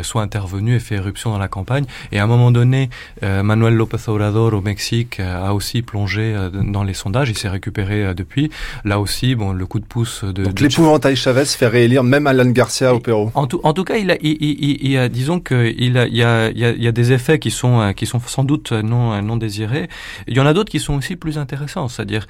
[0.02, 1.84] soit intervenu et fait éruption dans la campagne.
[2.12, 2.90] Et à un moment donné,
[3.22, 7.30] euh, Manuel López Obrador au Mexique euh, a aussi plongé dans les sondages.
[7.30, 8.50] Il s'est récupéré depuis.
[8.84, 10.44] Là aussi, bon, le coup de pouce de.
[10.44, 13.30] Donc l'épouvantail Chavez fait réélire même Alan Garcia au Pérou.
[13.34, 16.16] En tout, en tout cas, il a, il, il, il a disons qu'il a, il
[16.16, 19.36] y a, il y a des effets qui sont, qui sont sans doute non, non
[19.36, 19.88] désirés.
[20.26, 22.26] Il y en a d'autres qui sont aussi plus intéressants, c'est-à-dire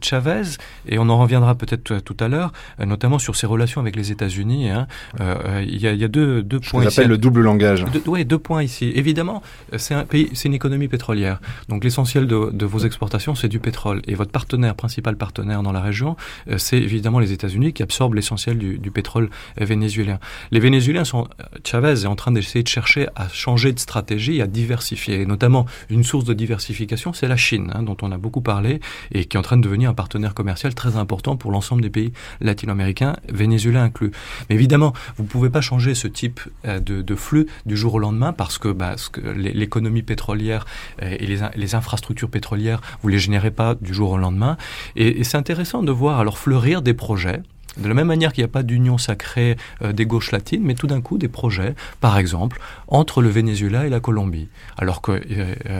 [0.00, 0.42] Chavez,
[0.86, 2.52] et on en reviendra peut-être tout à l'heure,
[2.84, 4.70] notamment sur ses relations avec les États-Unis.
[4.70, 4.86] Hein.
[5.20, 6.88] Euh, il y, a, y, a, deux, deux points.
[6.90, 7.84] Ça le double langage.
[8.06, 8.92] Oui, deux points ici.
[8.94, 9.42] Évidemment,
[9.76, 11.40] c'est un pays, c'est une économie pétrolière.
[11.68, 14.02] Donc l'essentiel de, de, vos exportations, c'est du pétrole.
[14.06, 16.16] Et votre partenaire, principal partenaire dans la région,
[16.48, 20.18] euh, c'est évidemment les États-Unis qui absorbent l'essentiel du, du, pétrole vénézuélien.
[20.50, 21.28] Les Vénézuéliens sont,
[21.64, 25.20] Chavez est en train d'essayer de chercher à changer de stratégie, à diversifier.
[25.20, 28.80] Et notamment, une source de diversification, c'est la Chine, hein, dont on a beaucoup parlé
[29.12, 31.90] et qui est en train de devenir un partenaire commercial très important pour l'ensemble des
[31.90, 34.10] pays latino-américains, Venezuela inclus.
[34.48, 37.98] Mais évidemment, vous ne pouvez pas changer ce type euh, de, flux du jour au
[37.98, 38.96] lendemain parce que, bah,
[39.34, 40.64] l'économie pétrolière
[41.02, 44.56] euh, et les, infrastructures pétrolières, vous les générez pas du jour au lendemain.
[44.96, 47.42] Et, et c'est intéressant de voir alors fleurir des projets
[47.76, 50.86] De la même manière qu'il n'y a pas d'union sacrée des gauches latines, mais tout
[50.86, 54.48] d'un coup des projets, par exemple, entre le Venezuela et la Colombie.
[54.76, 55.22] Alors que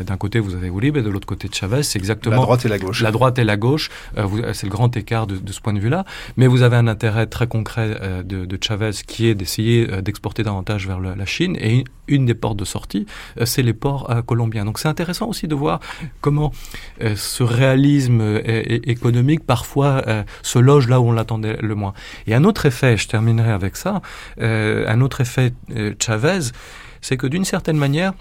[0.03, 2.37] d'un côté vous avez Uribe, et de l'autre côté de Chavez, c'est exactement...
[2.37, 3.03] La droite et la gauche.
[3.03, 6.05] La droite et la gauche, c'est le grand écart de, de, ce point de vue-là.
[6.37, 10.87] Mais vous avez un intérêt très concret de, de Chavez qui est d'essayer d'exporter davantage
[10.87, 11.57] vers la Chine.
[11.61, 13.07] Et une des portes de sortie,
[13.45, 14.65] c'est les ports colombiens.
[14.65, 15.81] Donc c'est intéressant aussi de voir
[16.21, 16.53] comment
[17.03, 18.41] euh, ce réalisme euh,
[18.85, 21.75] économique parfois euh, se loge là où on l'attendait le
[22.27, 24.03] Et un autre effet, je terminerai avec ça,
[24.41, 25.53] un autre effet
[25.99, 26.53] Chavez,
[27.01, 28.13] c'est que d'une certaine manière,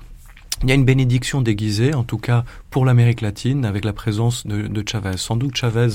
[0.63, 4.45] il y a une bénédiction déguisée, en tout cas pour l'Amérique latine, avec la présence
[4.45, 5.17] de, Chavez.
[5.17, 5.88] Sans doute Chavez,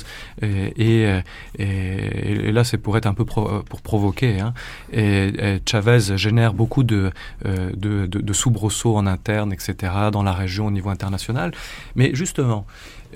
[0.43, 1.21] et,
[1.59, 4.55] et, là c'est pour être un peu pour provoquer, hein,
[4.93, 7.11] et, Chavez génère beaucoup de,
[7.45, 11.53] de, de, de soubresauts en interne, etc., dans la région au niveau international.
[11.95, 12.67] Mais justement,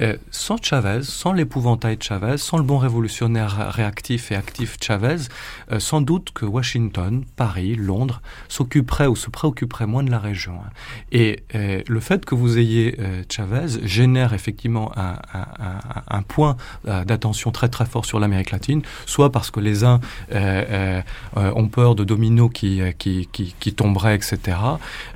[0.01, 5.29] euh, sans Chavez, sans l'épouvantail de Chavez, sans le bon révolutionnaire réactif et actif Chavez,
[5.73, 10.55] euh, sans doute que Washington, Paris, Londres s'occuperaient ou se préoccuperaient moins de la région.
[10.55, 10.71] Hein.
[11.11, 12.97] Et euh, le fait que vous ayez
[13.29, 19.61] Chavez génère effectivement un, point d'attention très très fort sur l'Amérique latine, soit parce que
[19.61, 20.01] les uns
[21.35, 24.59] ont peur de dominos qui, tomberaient, etc.,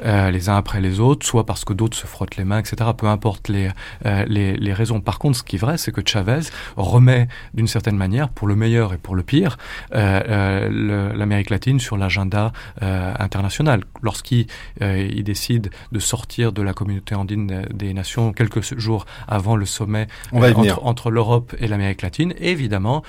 [0.04, 3.06] les uns après les autres, soit parce que d'autres se frottent les mains, etc., peu
[3.06, 3.70] importe les,
[4.04, 5.00] les raisons.
[5.00, 6.40] Par contre, ce qui est vrai, c'est que Chavez
[6.76, 9.58] remet d'une certaine manière, pour le meilleur et pour le pire,
[9.94, 13.84] euh, euh, l'Amérique latine sur l'agenda euh, international.
[14.02, 14.46] Lorsqu'il
[14.80, 20.06] il décide de sortir de la communauté andine des nations quelques jours avant le sommet
[20.32, 23.02] entre, entre l'Europe et l'Amérique latine, évidemment,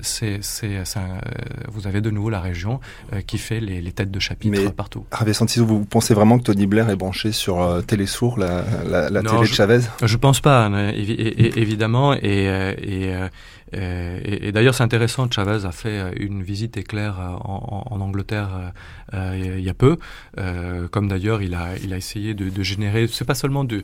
[0.00, 0.40] c'est,
[1.68, 2.80] vous avez de nouveau la région
[3.26, 5.06] qui fait les, têtes de chapitre partout.
[5.10, 8.64] Ravé Santiso, vous pensez vraiment que Tony Blair est branché sur Télésour, la,
[9.10, 9.80] la, télé de Chavez?
[10.02, 10.68] Je pense pas
[10.98, 13.28] évidemment, et, euh, euh, euh,
[13.72, 15.30] et, et, d'ailleurs, c'est intéressant.
[15.30, 18.72] Chavez a fait euh, une visite éclair euh, en, en, Angleterre
[19.14, 19.98] euh, il y a peu,
[20.90, 23.06] comme d'ailleurs il a, il a essayé de, de générer.
[23.08, 23.82] C'est pas seulement de.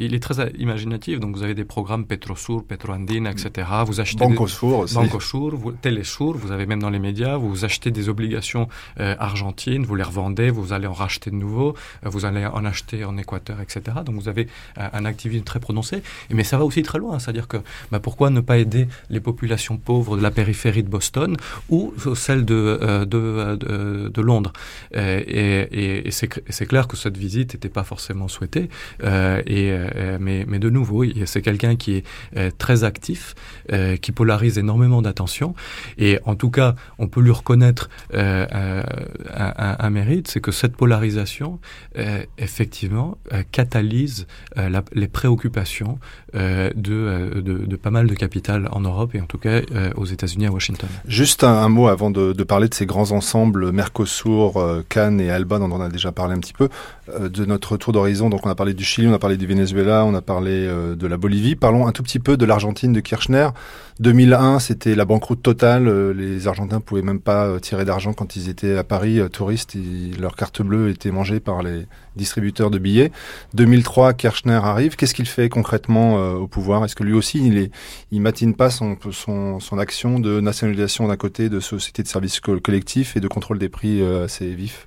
[0.00, 1.20] il est très imaginatif.
[1.20, 3.68] Donc vous avez des programmes Petrosur, Petroandine, etc.
[3.86, 4.94] Vous achetez Bancosur aussi.
[4.94, 6.36] Bancosur, vous, Télésur.
[6.36, 7.36] Vous avez même dans les médias.
[7.36, 8.68] Vous achetez des obligations
[8.98, 13.16] argentines, vous les revendez, vous allez en racheter de nouveau, vous allez en acheter en
[13.16, 13.98] Équateur, etc.
[14.04, 16.02] Donc vous avez un activisme très prononcé.
[16.30, 17.18] Mais ça va aussi très loin.
[17.18, 17.58] C'est-à-dire que
[17.90, 21.36] bah, pourquoi ne pas aider les populations pauvres de la périphérie de Boston
[21.70, 24.52] ou celle de, euh, de, Londres.
[24.96, 28.68] Euh, et, et, c'est clair que cette visite n'était pas forcément souhaitée.
[29.02, 29.72] Euh, et,
[30.20, 33.34] mais, mais de nouveau, c'est quelqu'un qui est très actif,
[34.00, 35.54] qui polarise énormément d'attention.
[35.98, 41.58] Et en tout cas, on peut lui reconnaître un, mérite, c'est que cette polarisation,
[42.38, 43.18] effectivement,
[43.50, 44.26] catalyse
[44.92, 45.98] les préoccupations
[46.34, 50.46] de, de, pas mal de capital en Europe et en tout cas euh, aux États-Unis,
[50.46, 50.88] à Washington.
[51.06, 55.58] Juste un, mot avant de, parler de ces grands ensembles Mercosur, euh, Cannes et Alba,
[55.58, 56.68] dont on a déjà parlé un petit peu,
[57.08, 58.30] euh, de notre tour d'horizon.
[58.30, 61.06] Donc on a parlé du Chili, on a parlé du Venezuela, on a parlé de
[61.06, 61.56] la Bolivie.
[61.56, 63.48] Parlons un tout petit peu de l'Argentine de Kirchner.
[64.00, 66.12] 2001, c'était la banqueroute totale.
[66.12, 69.76] Les Argentins pouvaient même pas tirer d'argent quand ils étaient à Paris, touristes.
[70.18, 73.12] leur carte bleue était mangée par les distributeurs de billets.
[73.54, 74.96] 2003, Kirchner arrive.
[74.96, 76.84] Qu'est-ce qu'il fait concrètement au pouvoir?
[76.84, 77.70] Est-ce que lui aussi, il, est,
[78.18, 78.96] matine pas son,
[79.78, 84.00] action de nationalisation d'un côté de société de services collectifs et de contrôle des prix
[84.00, 84.86] euh, assez vif?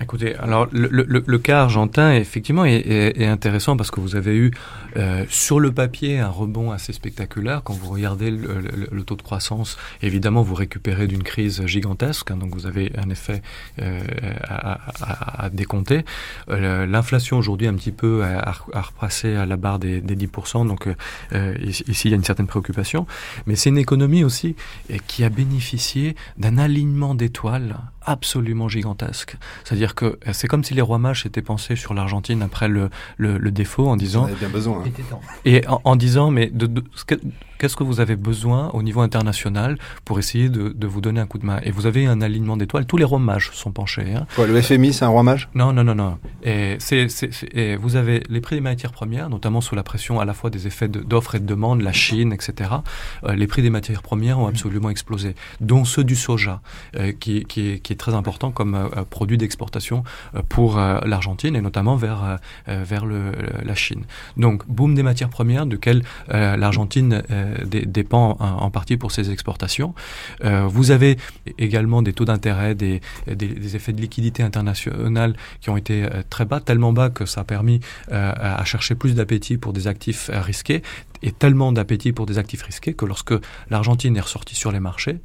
[0.00, 4.16] Écoutez, alors le, le, le, cas argentin, effectivement, est, est, est, intéressant parce que vous
[4.16, 4.50] avez eu
[4.96, 7.62] euh, sur le papier un rebond assez spectaculaire.
[7.62, 12.54] Quand vous regardez le, taux de croissance, évidemment, vous récupérez d'une crise gigantesque, hein, donc
[12.54, 13.42] vous avez un effet
[13.80, 14.00] euh,
[14.42, 16.04] à, à, à, décompter.
[16.48, 20.66] Euh, L'inflation aujourd'hui un petit peu a, a, repassé à la barre des, des 10%,
[20.66, 20.88] donc
[21.32, 23.06] euh, ici il y a une certaine préoccupation.
[23.46, 24.56] Mais c'est une économie aussi
[24.90, 29.36] euh, qui a bénéficié d'un alignement d'étoiles absolument gigantesque.
[29.64, 32.90] C'est-à-dire que euh, c'est comme si les rois mages étaient pensés sur l'Argentine après le,
[33.16, 34.28] le, le, défaut en disant...
[34.38, 34.84] bien besoin.
[34.84, 35.18] Hein.
[35.44, 36.82] Et en, en, disant, mais de, de,
[37.60, 41.26] qu'est-ce que vous avez besoin au niveau international pour essayer de, de, vous donner un
[41.26, 41.60] coup de main?
[41.62, 42.86] Et vous avez un alignement d'étoiles.
[42.86, 44.14] Tous les rois mages sont penchés.
[44.14, 44.26] Hein.
[44.34, 45.50] Quoi, le FMI, c'est un roi mage?
[45.54, 46.18] Non, non, non, non.
[46.42, 50.20] Et, c'est, c'est, et vous avez les prix des matières premières, notamment sous la pression
[50.20, 52.70] à la fois des effets d'offres et de demande, la Chine, etc.
[53.24, 56.62] Euh, les prix des matières premières ont absolument explosé, dont ceux du soja,
[56.96, 60.02] euh, qui, qui, qui, est très important comme euh, produit d'exportation
[60.48, 64.04] pour l'Argentine et notamment vers, vers le, la Chine.
[64.36, 67.22] Donc, boom des matières premières, de quelles l'Argentine
[67.66, 69.94] dépend en, partie pour ses exportations.
[70.42, 71.18] vous avez
[71.58, 73.00] également des taux d'intérêt, des,
[73.74, 77.80] effets de liquidité internationale qui ont été très bas, tellement bas que ça a permis
[78.10, 80.82] à chercher plus d'appétit pour des actifs risqués,
[81.22, 83.34] et tellement d'appétit pour des actifs risqués que lorsque
[83.70, 85.18] l'Argentine est ressortie sur les marchés,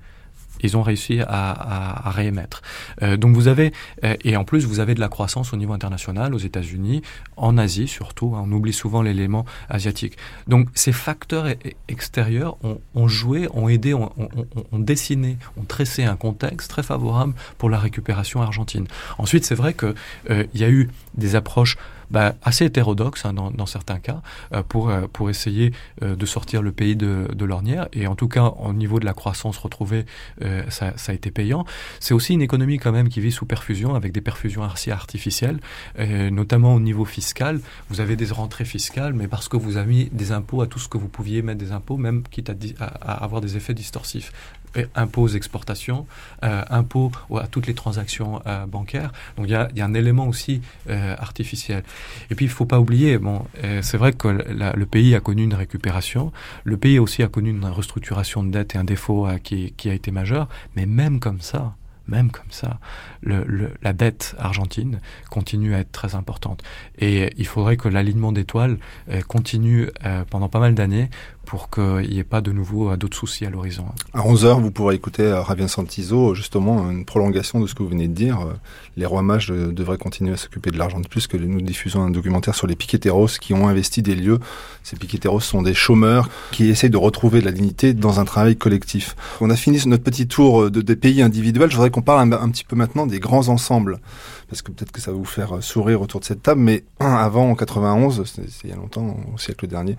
[0.66, 2.61] ils ont réussi à, réémettre.
[3.01, 5.74] Euh, donc vous avez, euh, et en plus vous avez de la croissance au niveau
[5.74, 7.01] international, aux États-Unis,
[7.38, 10.18] en Asie surtout, hein, on oublie souvent l'élément asiatique.
[10.47, 11.55] Donc ces facteurs e,
[11.88, 12.57] extérieurs
[12.93, 14.09] ont, joué, ont aidé, ont,
[14.74, 18.88] dessiné, ont tressé un contexte très favorable pour la récupération argentine.
[19.18, 19.95] Ensuite c'est vrai qu'il
[20.30, 21.78] euh, y a eu des approches
[22.10, 24.22] bah, assez hétérodoxe hein, dans, certains cas
[24.53, 27.88] euh, pour, euh, pour essayer euh, de sortir le pays de, l'ornière.
[27.93, 30.06] Et en tout cas, au niveau de la croissance retrouvée,
[30.70, 31.66] ça, a été payant.
[31.99, 35.60] C'est aussi une économie quand même qui vit sous perfusion, avec des perfusions artificielles,
[36.32, 37.60] notamment au niveau fiscal.
[37.89, 40.80] Vous avez des rentrées fiscales, mais parce que vous avez mis des impôts à tout
[40.80, 44.32] ce que vous pouviez mettre des impôts, même quitte à avoir des effets distorsifs
[44.96, 46.06] impôts aux exportations,
[46.44, 49.12] euh, impôts à toutes les transactions euh, bancaires.
[49.38, 51.84] Donc il y a, y a, un élément aussi euh, artificiel.
[52.30, 55.44] Et puis il faut pas oublier, bon, euh, c'est vrai que le pays a connu
[55.44, 56.32] une récupération,
[56.64, 59.94] le pays aussi a connu une restructuration de dette et un défaut qui, qui a
[59.94, 61.76] été majeur, mais même comme ça,
[62.08, 62.80] même comme ça,
[63.22, 65.00] le, le, la dette argentine
[65.32, 66.62] continue à être très importante.
[67.00, 68.78] Et il faudrait que l'alignement d'étoiles
[69.28, 69.90] continue
[70.30, 71.10] pendant pas mal d'années
[71.46, 73.86] pour qu'il n'y ait pas de nouveau euh, d'autres soucis à l'horizon.
[74.14, 77.89] À 11h, vous pourrez écouter euh, Ravien Santizo, justement, une prolongation de ce que vous
[77.89, 78.41] venez de dire.
[78.41, 78.54] Euh,
[78.98, 82.10] les rois mages devraient continuer à s'occuper de l'argent de plus que nous diffusons un
[82.10, 84.39] documentaire sur les piqueteros qui ont investi des lieux.
[84.84, 88.56] Ces piqueteros sont des chômeurs qui essayent de retrouver de la dignité dans un travail
[88.56, 89.16] collectif.
[89.41, 91.70] On a fini notre petit tour de, des pays individuels.
[91.70, 94.00] Je voudrais qu'on parle un, petit peu maintenant des grands ensembles
[94.50, 97.50] parce que peut-être que ça va vous faire sourire autour de cette table, mais avant,
[97.50, 99.98] en 91, c'est il y a longtemps, au siècle dernier,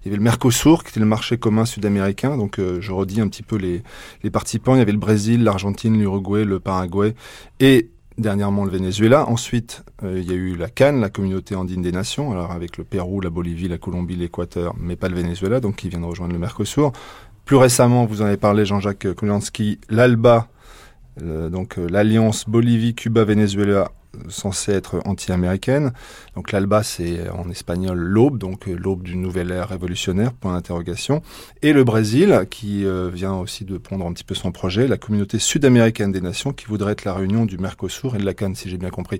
[0.00, 2.36] il y avait le Mercosur, était le marché commun sud-américain.
[2.36, 3.82] Donc euh, je redis un petit peu les,
[4.22, 4.74] les participants.
[4.74, 7.14] Il y avait le Brésil, l'Argentine, l'Uruguay, le Paraguay
[7.60, 9.28] et dernièrement le Venezuela.
[9.28, 12.76] Ensuite, euh, il y a eu la Cannes, la communauté andine des nations, alors avec
[12.76, 16.04] le Pérou, la Bolivie, la Colombie, l'Équateur, mais pas le Venezuela, donc qui vient de
[16.04, 16.92] rejoindre le Mercosur.
[17.44, 20.48] Plus récemment, vous en avez parlé, Jean-Jacques Kolianski, l'ALBA,
[21.22, 23.92] euh, donc l'Alliance Bolivie-Cuba-Venezuela
[24.28, 25.92] censée être anti-américaine.
[26.34, 31.22] Donc l'ALBA, c'est en espagnol l'aube, donc euh, l'aube d'une nouvelle ère révolutionnaire, point d'interrogation.
[31.62, 34.96] Et le Brésil, qui euh, vient aussi de pondre un petit peu son projet, la
[34.96, 38.54] communauté sud-américaine des nations, qui voudrait être la réunion du Mercosur et de la Cannes,
[38.54, 39.18] si j'ai bien compris.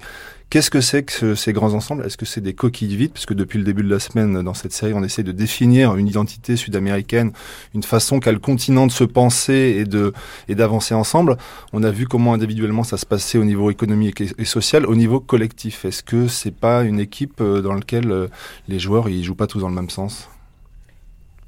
[0.51, 2.07] Qu'est-ce que c'est que ces grands ensembles?
[2.07, 3.13] Est-ce que c'est des coquilles vides?
[3.13, 6.09] Puisque depuis le début de la semaine, dans cette série, on essaie de définir une
[6.09, 7.33] identité sud-américaine,
[7.75, 10.15] une façon qu'a le continent de se penser et de
[10.49, 11.37] et d'avancer ensemble.
[11.75, 15.21] On a vu comment individuellement ça se passait au niveau économique et, social, au niveau
[15.21, 15.85] collectif.
[15.85, 18.29] Est-ce que c'est pas une équipe euh, dans laquelle euh,
[18.69, 20.31] les joueurs ils jouent pas tous dans le même sens?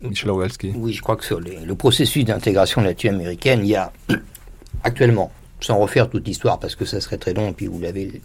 [0.03, 0.30] Michel
[0.74, 3.92] Oui, je crois que sur le processus d'intégration latino-américaine, il y a
[4.84, 8.20] actuellement, sans refaire toute l'histoire parce que ça serait très long, puis vous l'avez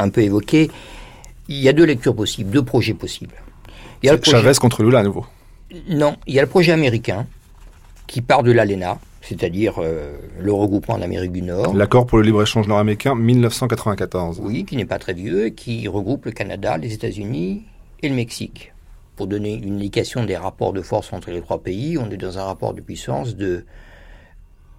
[0.00, 0.70] un peu évoqué,
[1.48, 3.34] il y a deux lectures possibles, deux projets possibles.
[4.02, 4.38] Il y a le projet...
[4.38, 5.26] Chavez contre Lula à nouveau.
[5.88, 7.26] Non, il y a le projet américain
[8.06, 11.76] qui part de l'ALENA, c'est-à-dire euh, le regroupement en Amérique du Nord.
[11.76, 14.40] L'accord pour le libre-échange nord-américain 1994.
[14.42, 17.64] Oui, qui n'est pas très vieux, qui regroupe le Canada, les États-Unis
[18.02, 18.72] et le Mexique.
[19.14, 22.38] Pour donner une indication des rapports de force entre les trois pays, on est dans
[22.38, 23.64] un rapport de puissance de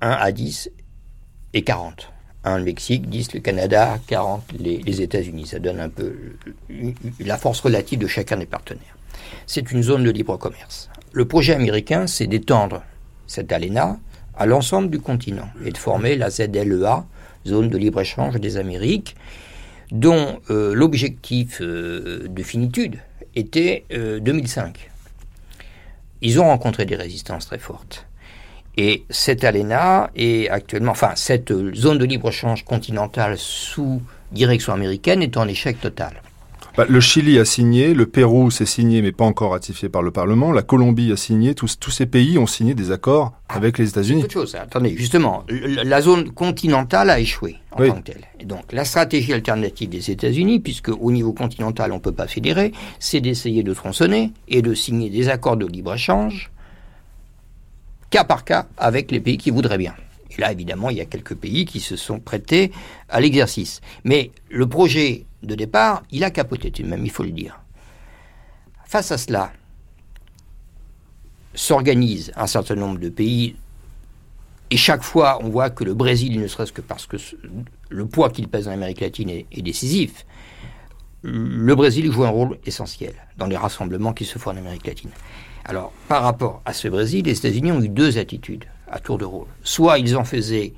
[0.01, 0.71] 1 à 10
[1.53, 2.11] et 40.
[2.43, 5.47] 1 le Mexique, 10 le Canada, 40 les, États-Unis.
[5.47, 6.13] Ça donne un peu
[7.19, 8.97] la force relative de chacun des partenaires.
[9.45, 10.89] C'est une zone de libre commerce.
[11.11, 12.83] Le projet américain, c'est d'étendre
[13.27, 13.99] cette ALENA
[14.35, 17.05] à l'ensemble du continent et de former la ZLEA,
[17.45, 19.15] zone de libre-échange des Amériques,
[19.91, 22.97] dont euh, l'objectif euh, de finitude
[23.35, 24.89] était 2005.
[24.89, 25.63] Euh,
[26.21, 28.05] Ils ont rencontré des résistances très fortes.
[28.77, 34.01] Et cette ALENA est actuellement, enfin, cette zone de libre-échange continentale sous
[34.31, 36.21] direction américaine est en échec total.
[36.77, 40.11] Bah, le Chili a signé, le Pérou s'est signé mais pas encore ratifié par le
[40.11, 43.89] Parlement, la Colombie a signé, tous, tous ces pays ont signé des accords avec les
[43.89, 44.23] États-Unis.
[44.23, 48.25] Autre chose, attendez, justement, la zone continentale a échoué en tant que telle.
[48.39, 52.27] Et donc la stratégie alternative des États-Unis, puisque au niveau continental on ne peut pas
[52.27, 56.51] fédérer, c'est d'essayer de tronçonner et de signer des accords de libre-échange
[58.11, 59.95] cas par cas avec les pays qui voudraient bien.
[60.29, 62.71] Et là, évidemment, il y a quelques pays qui se sont prêtés
[63.09, 63.81] à l'exercice.
[64.03, 67.59] Mais le projet de départ, il a capoté tout de même, il faut le dire.
[68.85, 69.51] Face à cela,
[71.55, 73.55] s'organise un certain nombre de pays,
[74.69, 77.17] et chaque fois, on voit que le Brésil, ne serait-ce que parce que
[77.89, 80.25] le poids qu'il pèse en Amérique latine est, est décisif,
[81.23, 85.11] le Brésil joue un rôle essentiel dans les rassemblements qui se font en Amérique latine.
[85.65, 89.25] Alors, par rapport à ce Brésil, les États-Unis ont eu deux attitudes à tour de
[89.25, 89.47] rôle.
[89.63, 90.73] Soit ils en faisaient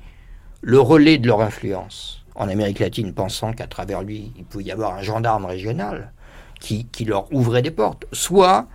[0.60, 4.72] le relais de leur influence en Amérique latine pensant qu'à travers lui, il pouvait y
[4.72, 6.12] avoir un gendarme régional
[6.60, 8.66] qui, qui leur ouvrait des portes, soit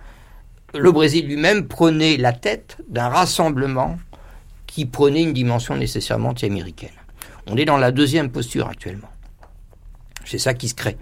[0.74, 3.98] le Brésil lui-même prenait la tête d'un rassemblement
[4.66, 6.90] qui prenait une dimension nécessairement anti-américaine.
[7.46, 9.10] On est dans la deuxième posture actuellement.
[10.24, 10.96] C'est ça qui se crée.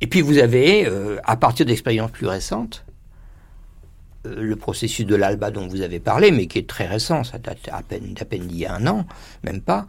[0.00, 2.84] Et puis vous avez, euh, à partir d'expériences plus récentes,
[4.24, 7.68] le processus de l'ALBA dont vous avez parlé, mais qui est très récent, ça date
[7.70, 9.06] à peine, d'à peine d'il y a un an,
[9.44, 9.86] même pas,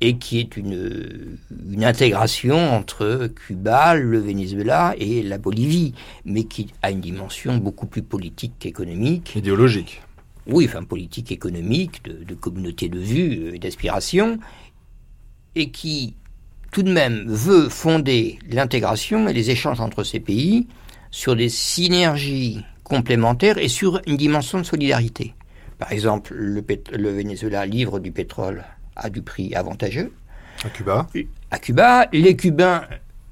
[0.00, 1.38] et qui est une,
[1.70, 7.86] une intégration entre Cuba, le Venezuela et la Bolivie, mais qui a une dimension beaucoup
[7.86, 9.36] plus politique qu'économique.
[9.36, 10.02] Idéologique.
[10.46, 14.38] Oui, enfin politique, économique, de, de communauté de vue et d'aspiration,
[15.54, 16.14] et qui
[16.72, 20.66] tout de même veut fonder l'intégration et les échanges entre ces pays
[21.10, 25.34] sur des synergies complémentaires et sur une dimension de solidarité.
[25.78, 26.62] Par exemple, le,
[26.92, 28.64] le Venezuela livre du pétrole
[28.96, 30.12] à du prix avantageux.
[30.64, 31.06] À Cuba
[31.50, 32.82] À Cuba, les Cubains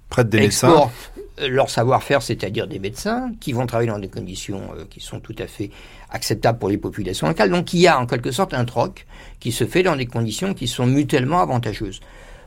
[0.09, 1.12] prêtent des exportent
[1.46, 5.36] leur savoir-faire, c'est-à-dire des médecins, qui vont travailler dans des conditions euh, qui sont tout
[5.38, 5.70] à fait
[6.11, 7.50] acceptables pour les populations locales.
[7.50, 9.06] Donc il y a en quelque sorte un troc
[9.38, 12.00] qui se fait dans des conditions qui sont mutuellement avantageuses.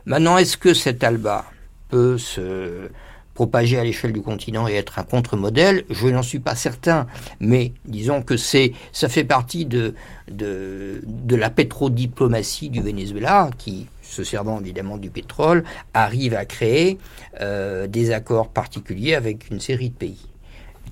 [0.04, 1.44] Maintenant, est-ce que cet ALBA
[1.88, 2.88] peut se
[3.34, 7.06] propager à l'échelle du continent et être un contre-modèle, je n'en suis pas certain,
[7.40, 9.94] mais disons que c'est, ça fait partie de,
[10.30, 15.64] de, de la pétrodiplomatie du Venezuela, qui, se servant évidemment du pétrole,
[15.94, 16.98] arrive à créer
[17.40, 20.28] euh, des accords particuliers avec une série de pays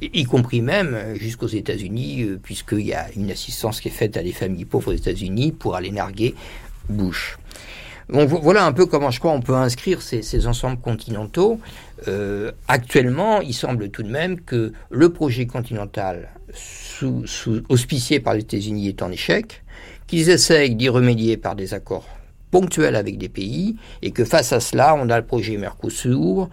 [0.00, 4.22] y compris même jusqu'aux États-Unis, euh, puisqu'il y a une assistance qui est faite à
[4.22, 6.34] des familles pauvres aux États-Unis pour aller narguer
[6.88, 7.38] Bush.
[8.12, 11.60] Voilà un peu comment je crois on peut inscrire ces, ensembles continentaux.
[12.08, 17.24] Euh, actuellement, il semble tout de même que le projet continental sous,
[17.68, 19.62] auspicié par les États-Unis est en échec,
[20.06, 22.08] qu'ils essayent d'y remédier par des accords
[22.50, 26.48] ponctuels avec des pays, et que face à cela, on a le projet Mercosur,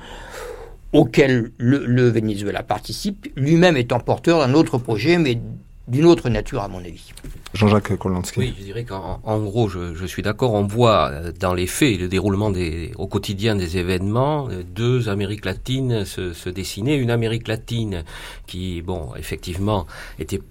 [0.93, 5.39] auquel le, le Venezuela participe, lui-même étant porteur d'un autre projet, mais
[5.87, 7.11] d'une autre nature à mon avis.
[7.53, 8.39] Jean-Jacques Kolanski.
[8.39, 10.53] Oui, je dirais qu'en en gros, je, je suis d'accord.
[10.53, 15.09] On voit euh, dans les faits le déroulement des, au quotidien des événements, euh, deux
[15.09, 16.95] Amériques latines se, se dessiner.
[16.95, 18.03] Une Amérique latine
[18.47, 19.87] qui, bon, effectivement,
[20.19, 20.41] était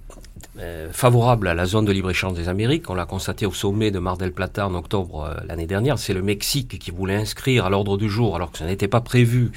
[0.58, 2.88] euh, favorable à la zone de libre-échange des Amériques.
[2.88, 5.98] On l'a constaté au sommet de Mar del Plata en octobre euh, l'année dernière.
[5.98, 9.02] C'est le Mexique qui voulait inscrire à l'ordre du jour, alors que ça n'était pas
[9.02, 9.52] prévu,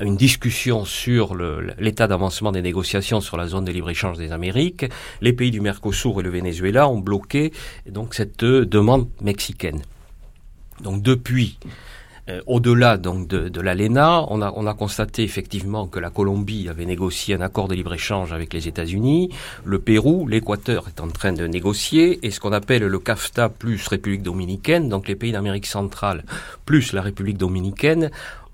[0.00, 1.36] une discussion sur
[1.78, 4.86] l'état d'avancement des négociations sur la zone de libre-échange des Amériques.
[5.20, 7.52] Les pays du Mercosur et le Venezuela ont bloqué
[7.88, 9.82] donc cette euh, demande mexicaine.
[10.82, 11.58] Donc depuis,
[12.30, 16.68] euh, Au-delà donc de, de l'ALENA, on a, on a constaté effectivement que la Colombie
[16.68, 19.30] avait négocié un accord de libre-échange avec les États-Unis,
[19.64, 23.86] le Pérou, l'Équateur est en train de négocier, et ce qu'on appelle le CAFTA plus
[23.88, 26.24] République dominicaine, donc les pays d'Amérique centrale
[26.64, 28.10] plus la République dominicaine,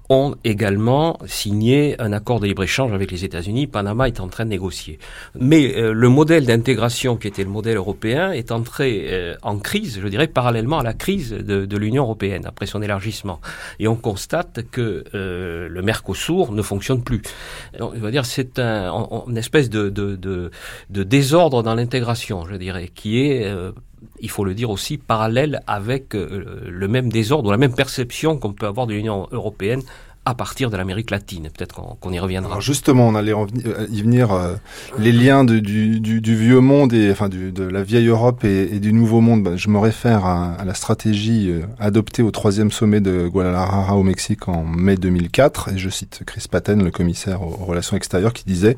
[0.08, 3.66] ont également signé un accord de libre-échange avec les États-Unis.
[3.66, 4.98] Panama est en train de négocier.
[5.38, 10.00] Mais euh, le modèle d'intégration qui était le modèle européen est entré euh, en crise,
[10.00, 13.40] je dirais, parallèlement à la crise de, de l'Union européenne après son élargissement.
[13.78, 17.22] Et on constate que euh, le Mercosur ne fonctionne plus.
[17.80, 18.92] On va dire c'est un,
[19.28, 20.50] une espèce de, de, de,
[20.90, 23.72] de désordre dans l'intégration, je dirais, qui est euh,
[24.20, 28.52] il faut le dire aussi, parallèle avec euh, le même désordre, la même perception qu'on
[28.52, 29.82] peut avoir de l'Union européenne
[30.26, 31.48] à partir de l'Amérique latine.
[31.56, 32.50] Peut-être qu'on qu y reviendra.
[32.50, 33.32] Alors justement, on allait
[33.90, 34.32] y venir.
[34.32, 34.54] Euh,
[34.98, 39.44] les liens du, vieux monde et enfin de la vieille Europe et, du nouveau monde.
[39.44, 44.02] Ben, je me réfère à, la stratégie euh, adoptée au troisième sommet de Guadalajara au
[44.02, 45.70] Mexique en mai 2004.
[45.74, 48.76] Et je cite Chris Patten, le commissaire aux, relations extérieures, qui disait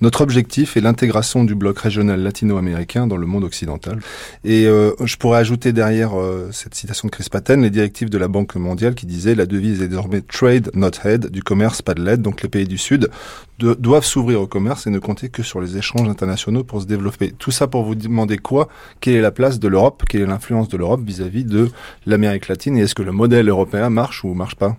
[0.00, 4.00] notre objectif est l'intégration du bloc régional latino-américain dans le monde occidental.
[4.44, 8.18] Et euh, je pourrais ajouter derrière euh, cette citation de Chris Patten les directives de
[8.18, 10.70] la Banque mondiale qui disait la devise est désormais trade
[11.04, 12.22] head, du commerce, pas de l'aide.
[12.22, 13.10] Donc les pays du Sud
[13.58, 17.32] doivent s'ouvrir au commerce et ne compter que sur les échanges internationaux pour se développer.
[17.32, 18.68] Tout ça pour vous demander quoi?
[19.00, 20.04] Quelle est la place de l'Europe?
[20.08, 21.70] Quelle est l'influence de l'Europe vis-à-vis de
[22.04, 22.76] l'Amérique latine?
[22.76, 24.76] Et est-ce que le modèle européen marche ou marche pas?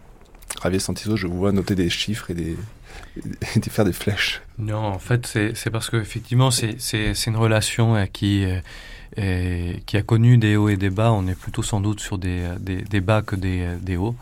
[0.63, 2.57] Javier Santiso, je vous vois noter des chiffres et des,
[3.69, 4.41] faire des flèches.
[4.57, 8.45] Non, en fait, c'est parce qu'effectivement, c'est une relation euh, qui...
[8.45, 8.59] Euh,
[9.15, 11.11] et qui a connu des hauts et des bas.
[11.11, 12.43] On est plutôt sans doute sur des,
[13.01, 14.15] bas que des hauts.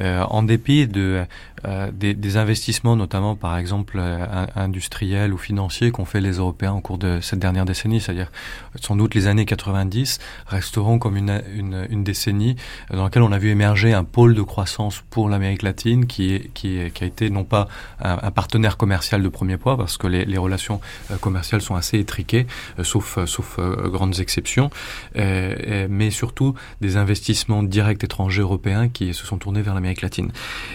[0.00, 1.24] Euh, en dépit de,
[1.66, 6.72] euh, des, des, investissements, notamment par exemple euh, industriels ou financiers qu'ont fait les Européens
[6.72, 8.00] au cours de cette dernière décennie.
[8.00, 8.32] C'est-à-dire,
[8.80, 12.56] sans doute, les années 90 resteront comme une, une, une, décennie
[12.90, 16.50] dans laquelle on a vu émerger un pôle de croissance pour l'Amérique latine qui, est,
[16.54, 17.68] qui, est, qui a été non pas
[18.00, 20.80] un, partenaire commercial de premier poids, parce que les, les relations
[21.20, 22.46] commerciales sont assez étriquées,
[22.82, 24.70] sauf, sauf grandes exceptions exceptions,
[25.14, 29.89] mais surtout des investissements directs étrangers européens qui se sont tournés vers l'Amérique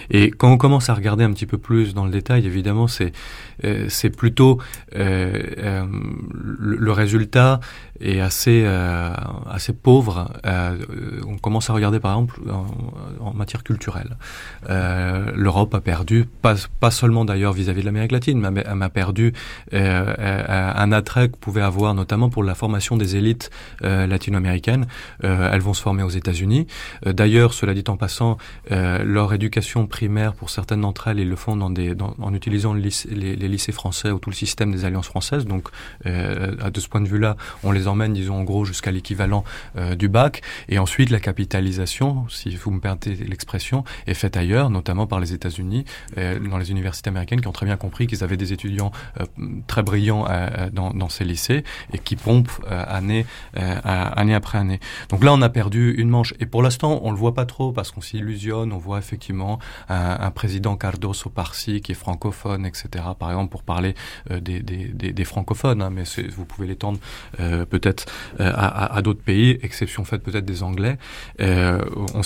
[0.10, 3.12] Et quand on commence à regarder un petit peu plus dans le détail, évidemment, c'est
[3.88, 4.60] c'est plutôt
[4.94, 5.86] le,
[6.60, 7.60] le, résultat
[8.00, 8.66] est assez
[9.50, 10.32] assez pauvre.
[10.46, 12.40] on commence à regarder par exemple
[13.20, 14.18] en, matière culturelle.
[14.68, 19.34] L'Europe a perdu, pas, pas seulement d'ailleurs vis-à-vis de l'Amérique latine, mais elle a perdu
[19.72, 23.50] un attrait que pouvait avoir notamment pour la formation des élites
[23.82, 24.88] latino-américaines.
[25.22, 26.68] elles vont se former aux États-Unis.
[27.06, 28.38] D'ailleurs, cela dit en passant,
[28.70, 32.90] leur éducation primaire, pour certaines d'entre elles, ils le font dans des, en utilisant les,
[33.12, 35.46] les, lycées français ou tout le système des alliances françaises.
[35.46, 35.68] Donc,
[36.06, 39.44] de ce point de vue-là, on les emmène, disons, en gros, jusqu'à l'équivalent
[39.98, 40.42] du bac.
[40.70, 45.34] Et ensuite, la capitalisation, si vous me permettez l'expression, est faite ailleurs, notamment par les
[45.34, 48.92] États-Unis, dans les universités américaines, qui ont très bien compris qu'ils avaient des étudiants
[49.68, 50.26] très brillants
[50.72, 51.64] dans, ces lycées
[51.94, 53.26] et qui pompent année,
[53.56, 54.80] année après année.
[55.10, 56.34] Donc là, on a perdu une manche.
[56.40, 58.74] Et pour l'instant, on le voit pas trop parce qu'on s'illusionne.
[58.74, 59.60] On voit effectivement
[59.90, 63.06] un, président Cardoso par-ci qui est francophone, etc.
[63.18, 63.96] Par exemple, pour parler
[64.30, 66.04] des, francophones, hein, mais
[66.36, 67.00] vous pouvez l'étendre
[67.76, 68.06] peut-être
[68.40, 70.98] à, à d'autres pays, exception faite peut-être des Anglais.
[71.42, 71.80] Euh,
[72.14, 72.22] on,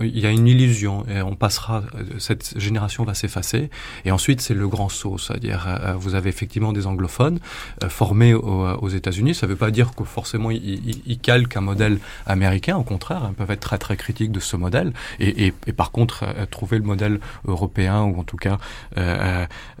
[0.00, 1.82] il y a une illusion on passera,
[2.18, 3.70] cette génération va s'effacer.
[4.04, 7.38] Et ensuite, c'est le grand saut, c'est-à-dire euh, vous avez effectivement des anglophones
[7.82, 9.34] euh, formés aux, États-Unis.
[9.34, 12.76] Ça ne veut pas dire que forcément ils, ils, calquent un modèle américain.
[12.76, 15.90] Au contraire, ils peuvent être très très critiques de ce modèle et, et, et par
[15.90, 18.58] contre trouver le modèle européen ou en tout cas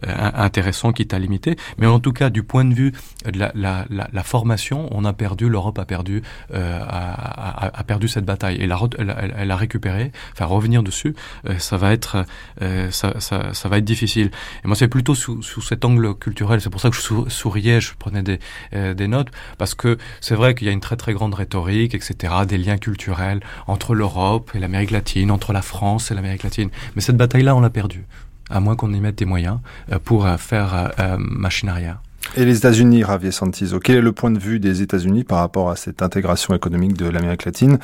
[0.02, 1.56] intéressant qui est à limiter.
[1.78, 2.92] Mais en tout cas, du point de vue
[3.30, 7.84] de la, la, la, la formation, on a perdu, l'Europe a perdu euh, a, a,
[7.84, 10.12] perdu cette bataille et la, elle, a récupéré.
[10.32, 11.14] Enfin, revenir dessus,
[11.48, 12.24] euh, ça va être
[12.62, 14.30] euh, ça, ça, ça, va être difficile.
[14.64, 16.60] Et moi, c'est plutôt sous, sous, cet angle culturel.
[16.60, 18.38] C'est pour ça que je souriais, je prenais des,
[18.72, 22.34] des notes parce que c'est vrai qu'il y a une très très grande rhétorique, etc.,
[22.46, 26.70] des liens culturels entre l'Europe et l'Amérique latine, entre la France et l'Amérique latine.
[26.94, 28.04] Mais cette bataille-là, on l'a perdue
[28.50, 29.58] à moins qu'on y mette des moyens
[30.04, 32.00] pour faire machine arrière.
[32.36, 35.70] Et les États-Unis, Javier Santizo, quel est le point de vue des États-Unis par rapport
[35.70, 37.78] à cette intégration économique de l'Amérique latine?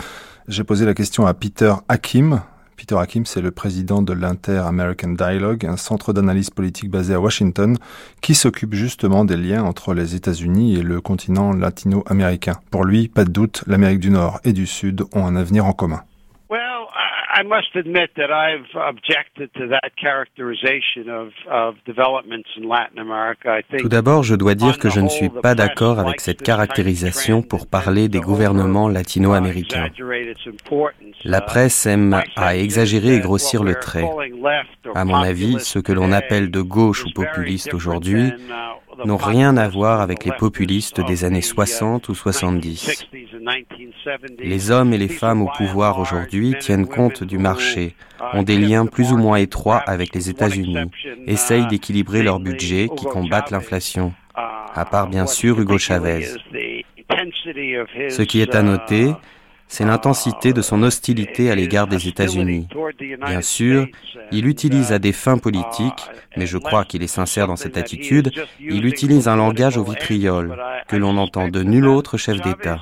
[0.48, 2.40] J'ai posé la question à Peter Hakim.
[2.76, 7.76] Peter Hakim, c'est le président de l'Inter-American Dialogue, un centre d'analyse politique basé à Washington,
[8.22, 12.56] qui s'occupe justement des liens entre les États-Unis et le continent latino-américain.
[12.72, 15.72] Pour lui, pas de doute, l'Amérique du Nord et du Sud ont un avenir en
[15.72, 16.02] commun.
[17.40, 23.48] I must admit that I've objected to that characterization of, of developments in Latin America.
[23.48, 26.42] I think Tout d'abord, je dois dire que je ne suis pas d'accord avec cette
[26.42, 29.88] caractérisation pour parler des gouvernements latino-américains.
[31.24, 34.04] La presse aime à exagérer et grossir le trait.
[34.94, 38.32] À mon avis, ce que l'on appelle de gauche ou populiste aujourd'hui
[39.04, 43.06] n'ont rien à voir avec les populistes des années 60 ou 70.
[44.38, 47.94] Les hommes et les femmes au pouvoir aujourd'hui tiennent compte du marché,
[48.32, 50.90] ont des liens plus ou moins étroits avec les États-Unis,
[51.26, 56.26] essayent d'équilibrer leur budget qui combattent l'inflation, à part bien sûr Hugo Chavez.
[58.08, 59.12] Ce qui est à noter,
[59.70, 62.66] c'est l'intensité de son hostilité à l'égard des États-Unis.
[63.24, 63.86] Bien sûr,
[64.32, 68.32] il utilise à des fins politiques, mais je crois qu'il est sincère dans cette attitude,
[68.58, 70.58] il utilise un langage au vitriol,
[70.88, 72.80] que l'on entend de nul autre chef d'État.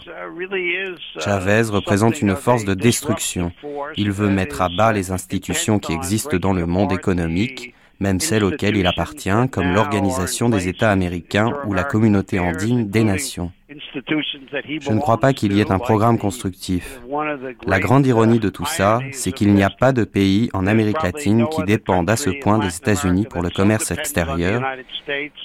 [1.19, 3.53] Chavez représente une force de destruction.
[3.97, 8.45] Il veut mettre à bas les institutions qui existent dans le monde économique, même celles
[8.45, 13.53] auxquelles il appartient, comme l'Organisation des États américains ou la Communauté andine des nations.
[13.69, 17.01] Je ne crois pas qu'il y ait un programme constructif.
[17.67, 21.03] La grande ironie de tout ça, c'est qu'il n'y a pas de pays en Amérique
[21.03, 24.63] latine qui dépendent à ce point des États-Unis pour le commerce extérieur.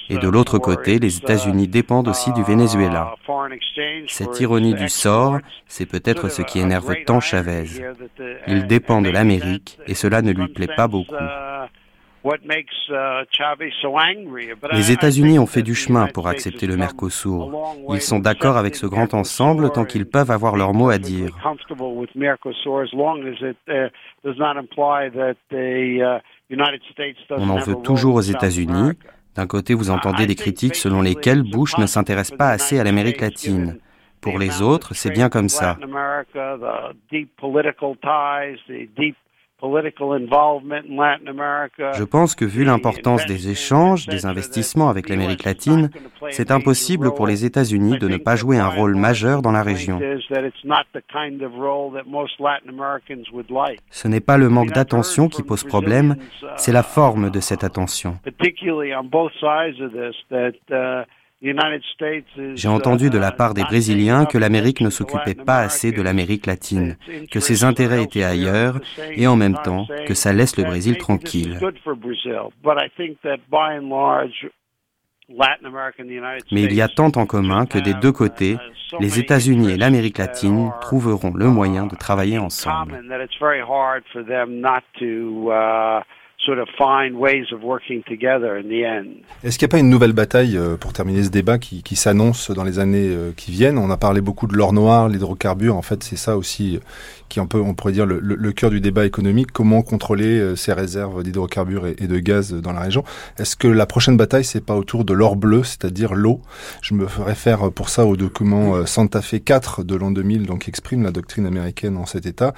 [0.08, 3.14] Et de l'autre côté, les États-Unis dépendent aussi du Venezuela.
[4.06, 7.66] Cette ironie du sort, c'est peut-être ce qui énerve tant Chavez.
[8.46, 11.14] Il dépend de l'Amérique et cela ne lui plaît pas beaucoup.
[12.24, 12.30] Uh,
[14.72, 17.52] Les États-Unis ont fait du chemin pour accepter le Mercosur.
[17.90, 21.36] Ils sont d'accord avec ce grand ensemble tant qu'ils peuvent avoir leur mot à dire.
[27.30, 28.92] On en veut toujours aux États-Unis.
[29.34, 33.20] D'un côté, vous entendez des critiques selon lesquelles Bush ne s'intéresse pas assez à l'Amérique
[33.20, 33.80] latine.
[34.22, 35.76] Pour les autres, c'est bien comme ça.
[41.94, 45.90] Je pense que vu l'importance des échanges, des investissements avec l'Amérique latine,
[46.30, 50.00] c'est impossible pour les États-Unis de ne pas jouer un rôle majeur dans la région.
[53.90, 56.16] Ce n'est pas le manque d'attention qui pose problème,
[56.56, 58.18] c'est la forme de cette attention.
[62.54, 66.46] J'ai entendu de la part des Brésiliens que l'Amérique ne s'occupait pas assez de l'Amérique
[66.46, 66.96] latine,
[67.30, 68.80] que ses intérêts étaient ailleurs
[69.10, 71.58] et en même temps que ça laisse le Brésil tranquille.
[76.52, 78.56] Mais il y a tant en commun que des deux côtés,
[79.00, 83.00] les États-Unis et l'Amérique latine trouveront le moyen de travailler ensemble.
[89.42, 92.50] Est-ce qu'il n'y a pas une nouvelle bataille, euh, pour terminer ce débat, qui, s'annonce
[92.50, 93.78] dans les années euh, qui viennent?
[93.78, 96.80] On a parlé beaucoup de l'or noir, l'hydrocarbure, en fait c'est ça aussi euh,
[97.28, 100.72] qui est un peu, on pourrait dire, le, cœur du débat économique, comment contrôler ces
[100.72, 103.02] réserves d'hydrocarbures et, de gaz dans la région?
[103.38, 106.40] Est-ce que la prochaine bataille, c'est pas autour de l'or bleu, c'est-à-dire l'eau?
[106.82, 110.70] Je me réfère pour ça au document Santa Fe 4 de l'an 2000, donc qui
[110.70, 112.54] exprime la doctrine américaine en cet état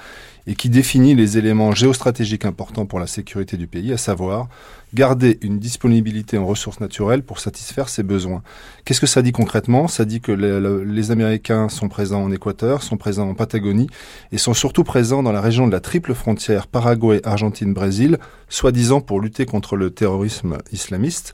[0.47, 4.47] et qui définit les éléments géostratégiques importants pour la sécurité du pays, à savoir
[4.93, 8.41] garder une disponibilité en ressources naturelles pour satisfaire ses besoins.
[8.85, 9.89] Qu'est-ce que ça dit concrètement?
[9.89, 13.89] Ça dit que les, Américains sont présents en Équateur, sont présents en Patagonie
[14.31, 18.17] et sont surtout présents dans la région de la triple frontière Paraguay, Argentine, Brésil,
[18.47, 21.33] soi-disant pour lutter contre le terrorisme islamiste.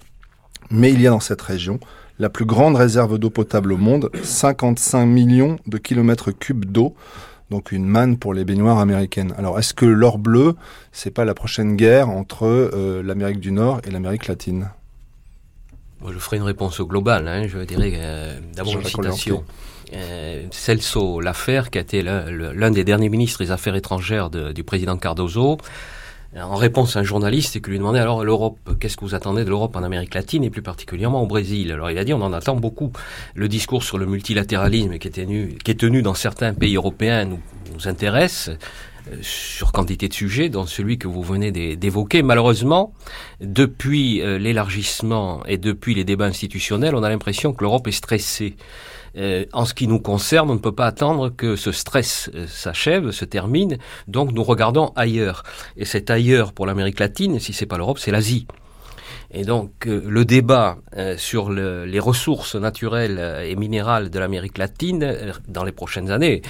[0.71, 1.79] Mais il y a dans cette région
[2.19, 6.95] la plus grande réserve d'eau potable au monde, 55 millions de kilomètres cubes d'eau,
[7.49, 9.33] donc une manne pour les baignoires américaines.
[9.37, 10.55] Alors est-ce que l'or bleu,
[10.91, 14.69] c'est pas la prochaine guerre entre euh, l'Amérique du Nord et l'Amérique latine?
[16.05, 17.27] Je ferai une réponse au global.
[17.27, 17.47] Hein.
[17.47, 19.43] Je dirais euh, d'abord une citation.
[19.93, 24.97] Euh, Celso L'Affaire, qui a été l'un des derniers ministres des Affaires étrangères du président
[24.97, 25.57] Cardozo,
[26.41, 29.49] en réponse à un journaliste qui lui demandait alors l'Europe, qu'est-ce que vous attendez de
[29.49, 31.71] l'Europe en Amérique latine et plus particulièrement au Brésil?
[31.71, 32.91] Alors il a dit on en attend beaucoup.
[33.35, 37.25] Le discours sur le multilatéralisme qui est tenu, qui est tenu dans certains pays européens
[37.25, 37.39] nous,
[37.73, 38.49] nous intéresse
[39.11, 42.23] euh, sur quantité de sujets, dont celui que vous venez d'évoquer.
[42.23, 42.93] Malheureusement,
[43.41, 48.55] depuis euh, l'élargissement et depuis les débats institutionnels, on a l'impression que l'Europe est stressée.
[49.17, 52.47] Euh, en ce qui nous concerne, on ne peut pas attendre que ce stress euh,
[52.47, 55.43] s'achève, se termine, donc nous regardons ailleurs.
[55.77, 58.47] Et cet ailleurs pour l'Amérique latine, si c'est pas l'Europe, c'est l'Asie.
[59.35, 60.77] Et donc euh, le débat
[61.17, 66.43] sur les ressources naturelles et minérales de l'Amérique latine dans les prochaines années,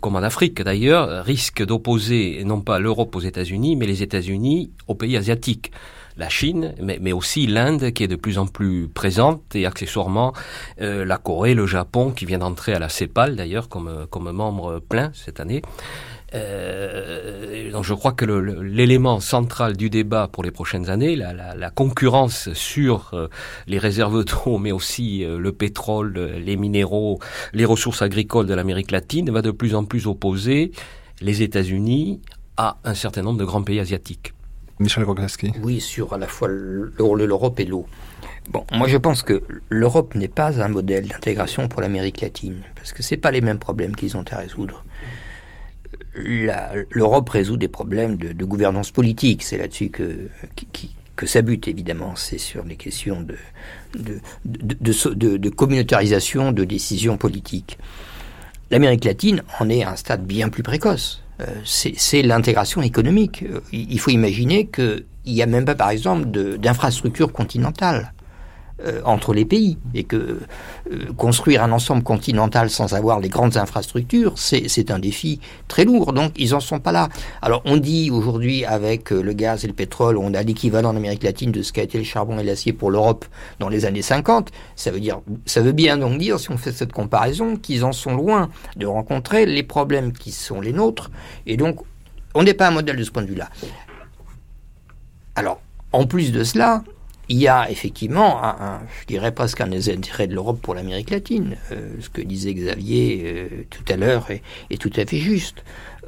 [0.00, 4.94] comme en Afrique d'ailleurs, risque d'opposer non pas l'Europe aux États-Unis, mais les États-Unis aux
[4.94, 5.72] pays asiatiques
[6.20, 10.32] la Chine, mais, aussi l'Inde qui est de plus en plus présente et accessoirement
[10.80, 14.80] euh, la Corée, le Japon qui vient d'entrer à la CEPAL d'ailleurs comme, comme membre
[14.80, 15.62] plein cette année.
[16.34, 22.52] Euh, donc je crois que l'élément central du débat pour les prochaines années, la, concurrence
[22.52, 23.28] sur euh,
[23.66, 27.18] les réserves d'eau, mais aussi le pétrole, les minéraux,
[27.54, 30.70] les ressources agricoles de l'Amérique latine, va de plus en plus opposer
[31.22, 32.20] les États-Unis
[32.58, 34.34] à un certain nombre de grands pays asiatiques.
[34.80, 35.04] Michel
[35.62, 37.86] Oui, sur à la fois l'Europe et l'eau.
[38.72, 43.02] Moi je pense que l'Europe n'est pas un modèle d'intégration pour l'Amérique latine, parce que
[43.02, 44.84] ce pas les mêmes problèmes qu'ils ont à résoudre.
[46.14, 50.28] L'Europe résout des problèmes de, gouvernance politique, c'est là-dessus que,
[51.14, 53.36] que ça bute évidemment, c'est sur les questions de,
[53.94, 57.78] de, de, communautarisation de décisions politiques.
[58.70, 61.22] L'Amérique latine en est à un stade bien plus précoce.
[61.40, 63.44] Euh, c'est l'intégration économique.
[63.44, 66.26] Euh, il faut imaginer qu'il n'y a même pas, par exemple,
[66.58, 68.12] d'infrastructures continentales.
[68.86, 73.58] Euh, entre les pays et que euh, construire un ensemble continental sans avoir les grandes
[73.58, 76.14] infrastructures, c'est un défi très lourd.
[76.14, 77.10] Donc ils en sont pas là.
[77.42, 80.96] Alors on dit aujourd'hui avec euh, le gaz et le pétrole, on a l'équivalent en
[80.96, 83.26] Amérique latine de ce qu'a été le charbon et l'acier pour l'Europe
[83.58, 84.50] dans les années 50.
[84.76, 87.92] Ça veut dire, ça veut bien donc dire, si on fait cette comparaison, qu'ils en
[87.92, 91.10] sont loin de rencontrer les problèmes qui sont les nôtres.
[91.44, 91.80] Et donc
[92.34, 93.50] on n'est pas un modèle de ce point de vue-là.
[95.34, 95.60] Alors,
[95.92, 96.82] en plus de cela,
[97.30, 101.56] il y a effectivement, un, je dirais presque un intérêt de l'Europe pour l'Amérique latine.
[101.70, 105.62] Euh, ce que disait Xavier euh, tout à l'heure est, tout à fait juste.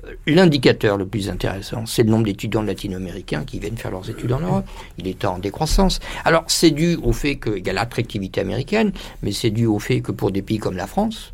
[0.05, 4.33] Euh, l'indicateur le plus intéressant, c'est le nombre d'étudiants latino-américains qui viennent faire leurs études
[4.33, 4.67] en Europe.
[4.99, 6.01] Il est en décroissance.
[6.25, 8.91] Alors, c'est dû au fait qu'il y a l'attractivité américaine,
[9.23, 11.33] mais c'est dû au fait que pour des pays comme la France,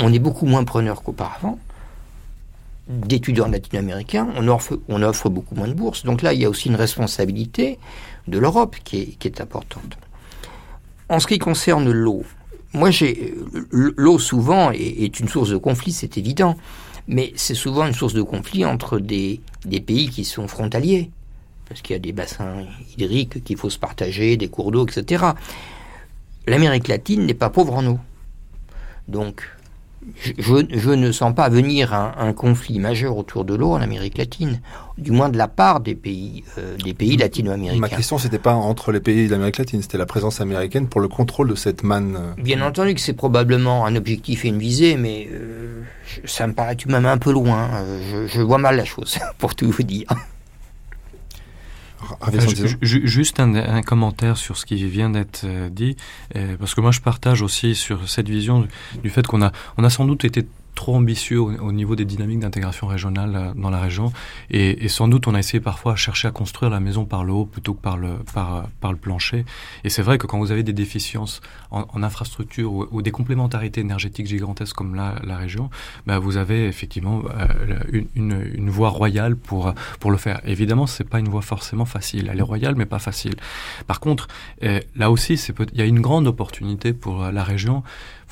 [0.00, 1.60] on est beaucoup moins preneur qu'auparavant
[2.86, 4.46] d'étudiants latino-américains, on
[4.88, 6.04] on offre beaucoup moins de bourses.
[6.04, 7.78] Donc là, il y a aussi une responsabilité
[8.28, 9.98] de l'Europe qui est, importante.
[11.08, 12.24] En ce qui concerne l'eau,
[12.72, 13.34] moi j'ai
[13.70, 16.56] l'eau souvent est, une source de conflit, c'est évident,
[17.06, 21.10] mais c'est souvent une source de conflit entre des, des pays qui sont frontaliers,
[21.68, 22.64] parce qu'il y a des bassins
[22.96, 25.24] hydriques qu'il faut se partager, des cours d'eau, etc.
[26.46, 27.98] L'Amérique latine n'est pas pauvre en eau.
[29.08, 29.48] Donc
[30.38, 34.60] je, ne sens pas venir un, conflit majeur autour de l'eau en Amérique latine,
[34.98, 37.80] du moins de la part des pays, euh, des pays latino-américains.
[37.80, 41.08] Ma question, c'était pas entre les pays d'Amérique latine, c'était la présence américaine pour le
[41.08, 42.34] contrôle de cette manne.
[42.38, 45.82] Bien entendu que c'est probablement un objectif et une visée, mais euh,
[46.24, 47.70] ça me paraît tout de même un peu loin.
[48.26, 50.06] je vois mal la chose, pour tout vous dire.
[52.82, 55.96] Juste un, commentaire sur ce qui vient d'être euh, dit,
[56.36, 58.66] euh, parce que moi je partage aussi sur cette vision
[59.02, 62.40] du fait qu'on a, on a sans doute été trop ambitieux au, niveau des dynamiques
[62.40, 64.12] d'intégration régionale euh, dans la région.
[64.50, 67.32] Et, sans doute, on a essayé parfois à chercher à construire la maison par le
[67.32, 69.44] haut plutôt que par le, par, par le plancher.
[69.84, 74.26] Et c'est vrai que quand vous avez des déficiences en, infrastructure ou, des complémentarités énergétiques
[74.26, 75.70] gigantesques comme la, la région,
[76.06, 80.40] bah vous avez effectivement euh, une, une, voie royale pour, pour le faire.
[80.44, 82.28] Évidemment, c'est pas une voie forcément facile.
[82.30, 83.34] Elle est royale, mais pas facile.
[83.86, 84.28] Par contre,
[84.62, 87.82] euh, là aussi, il y a une grande opportunité pour la région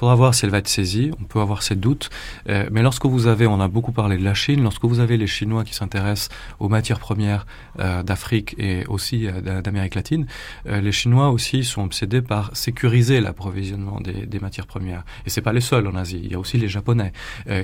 [0.02, 2.10] faudra voir si elle va être saisie, on peut avoir ses doutes.
[2.48, 5.16] Euh, mais lorsque vous avez, on a beaucoup parlé de la Chine, lorsque vous avez
[5.16, 6.28] les Chinois qui s'intéressent
[6.58, 7.46] aux matières premières
[7.78, 10.26] euh, d'Afrique et aussi euh, d'Amérique latine,
[10.66, 15.04] les Chinois aussi sont obsédés par sécuriser l'approvisionnement des, des, matières premières.
[15.24, 17.12] Et c'est pas les seuls en Asie, il y a aussi les Japonais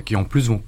[0.05, 0.61] qui en plus vont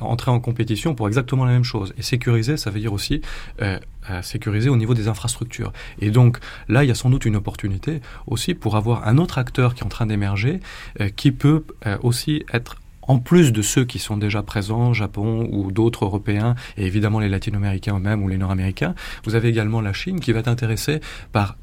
[0.00, 1.92] entrer en compétition pour exactement la même chose.
[1.98, 3.20] Et sécuriser, ça veut dire aussi
[3.60, 3.78] euh,
[4.10, 5.72] euh, sécuriser au niveau des infrastructures.
[6.00, 6.38] Et donc
[6.68, 9.82] là, il y a sans doute une opportunité aussi pour avoir un autre acteur qui
[9.82, 10.60] est en train d'émerger,
[11.00, 11.64] euh, qui peut
[12.02, 16.86] aussi être en plus de ceux qui sont déjà présents, Japon ou d'autres Européens, et
[16.86, 18.94] évidemment les Latino-Américains eux-mêmes ou les Nord-Américains,
[19.24, 21.00] vous avez également la Chine qui va être intéressée
[21.32, 21.56] par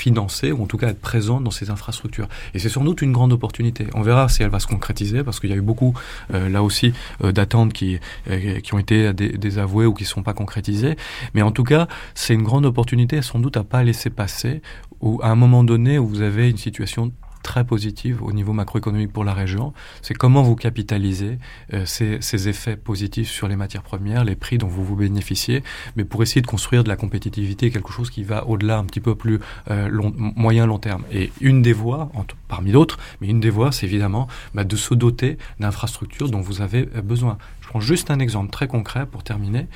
[0.00, 2.28] financer ou en tout cas être présente dans ces infrastructures.
[2.54, 3.86] Et c'est sans doute une grande opportunité.
[3.94, 5.94] On verra si elle va se concrétiser parce qu'il y a eu beaucoup
[6.32, 6.92] euh, là aussi
[7.22, 7.98] euh, d'attentes qui,
[8.30, 10.96] euh, qui ont été désavouées ou qui ne sont pas concrétisées.
[11.34, 14.62] Mais en tout cas, c'est une grande opportunité sans doute à pas laisser passer
[15.00, 17.12] ou à un moment donné où vous avez une situation
[17.42, 19.72] très positive au niveau macroéconomique pour la région.
[20.02, 21.38] C'est comment vous capitalisez
[21.74, 25.62] euh, ces, ces, effets positifs sur les matières premières, les prix dont vous vous bénéficiez,
[25.96, 29.00] mais pour essayer de construire de la compétitivité, quelque chose qui va au-delà un petit
[29.00, 31.04] peu plus euh, long, moyen long terme.
[31.12, 32.10] Et une des voies,
[32.48, 36.60] parmi d'autres, mais une des voies, c'est évidemment bah, de se doter d'infrastructures dont vous
[36.60, 37.38] avez euh, besoin.
[37.60, 39.66] Je prends juste un exemple très concret pour terminer,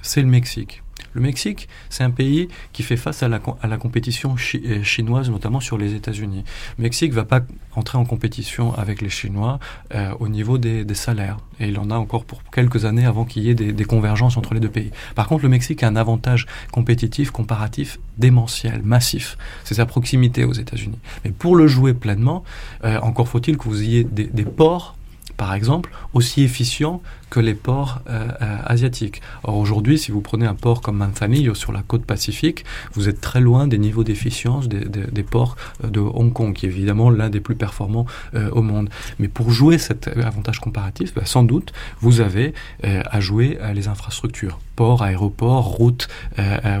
[0.00, 0.82] c'est le Mexique.
[1.14, 3.38] Le Mexique, c'est un pays qui fait face à la,
[3.76, 6.44] compétition euh, chinoise, notamment sur les États-Unis.
[6.78, 7.40] Le Mexique ne va pas
[7.74, 9.58] entrer en compétition avec les Chinois
[9.94, 11.38] euh, au niveau des, salaires.
[11.58, 14.54] Et il en a encore pour quelques années avant qu'il y ait des, convergences entre
[14.54, 14.90] les deux pays.
[15.14, 19.36] Par contre, le Mexique a un avantage compétitif, comparatif, démentiel, massif.
[19.64, 20.98] C'est sa proximité aux États-Unis.
[21.24, 22.44] Mais pour le jouer pleinement,
[22.84, 24.96] euh, encore faut-il que vous ayez des ports
[25.36, 27.02] par exemple, aussi efficient
[27.32, 29.22] que les ports euh, euh, asiatiques.
[29.42, 33.22] Or aujourd'hui, si vous prenez un port comme Manzanillo sur la côte pacifique, vous êtes
[33.22, 37.30] très loin des niveaux d'efficience des, ports euh, de Hong Kong, qui est évidemment l'un
[37.30, 38.04] des plus performants
[38.52, 38.90] au monde.
[39.18, 42.52] Mais pour jouer cet avantage comparatif, bah, sans doute, vous avez
[42.82, 46.08] à jouer les infrastructures, ports, aéroports, routes,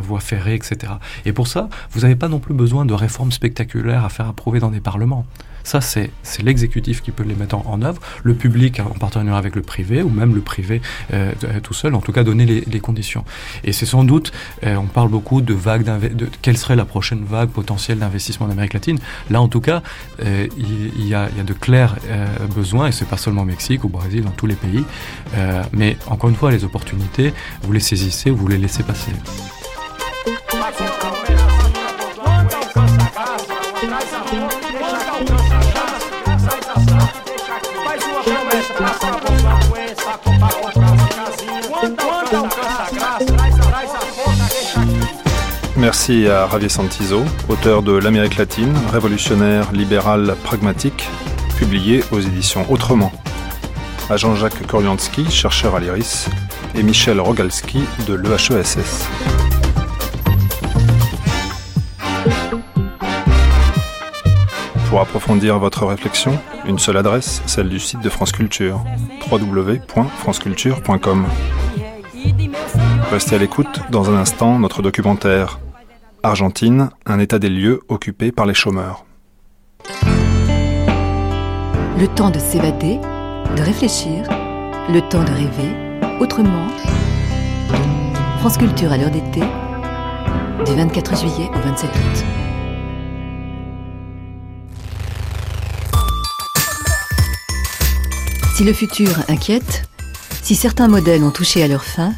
[0.02, 0.94] voies ferrées, etc.
[1.24, 4.60] Et pour ça, vous n'avez pas non plus besoin de réformes spectaculaires à faire approuver
[4.60, 5.26] dans des parlements.
[5.64, 6.10] Ça, c'est
[6.42, 10.08] l'exécutif qui peut les mettre en, œuvre, le public en partenariat avec le privé, ou
[10.08, 10.80] même le privé
[11.12, 13.24] euh, euh, tout seul, en tout cas donner les, conditions.
[13.64, 14.32] Et c'est sans doute,
[14.64, 18.50] euh, on parle beaucoup de vagues, de quelle serait la prochaine vague potentielle d'investissement en
[18.50, 18.98] Amérique latine.
[19.30, 19.82] Là, en tout cas,
[20.20, 21.96] il y, a, de clairs
[22.54, 24.84] besoins, et c'est pas seulement au Mexique, au Brésil, dans tous les pays.
[25.72, 27.32] mais encore une fois, les opportunités,
[27.62, 29.12] vous les saisissez, vous les laissez passer.
[45.76, 51.08] Merci à Javier Santizo, auteur de L'Amérique latine, révolutionnaire, libéral, pragmatique,
[51.56, 53.10] publié aux éditions Autrement.
[54.08, 56.28] À Jean-Jacques Korliansky, chercheur à l'IRIS,
[56.74, 59.08] et Michel Rogalski de l'EHESS.
[64.92, 68.84] Pour approfondir votre réflexion, une seule adresse, celle du site de France Culture,
[69.30, 71.24] www.franceculture.com.
[73.10, 75.60] Restez à l'écoute dans un instant notre documentaire
[76.22, 79.06] Argentine, un état des lieux occupé par les chômeurs.
[81.98, 82.98] Le temps de s'évader,
[83.56, 84.28] de réfléchir,
[84.90, 85.74] le temps de rêver,
[86.20, 86.68] autrement.
[88.40, 89.40] France Culture à l'heure d'été,
[90.66, 92.51] du 24 juillet au 27 août.
[98.54, 99.88] Si le futur inquiète,
[100.42, 102.12] si certains modèles ont touché à leur fin,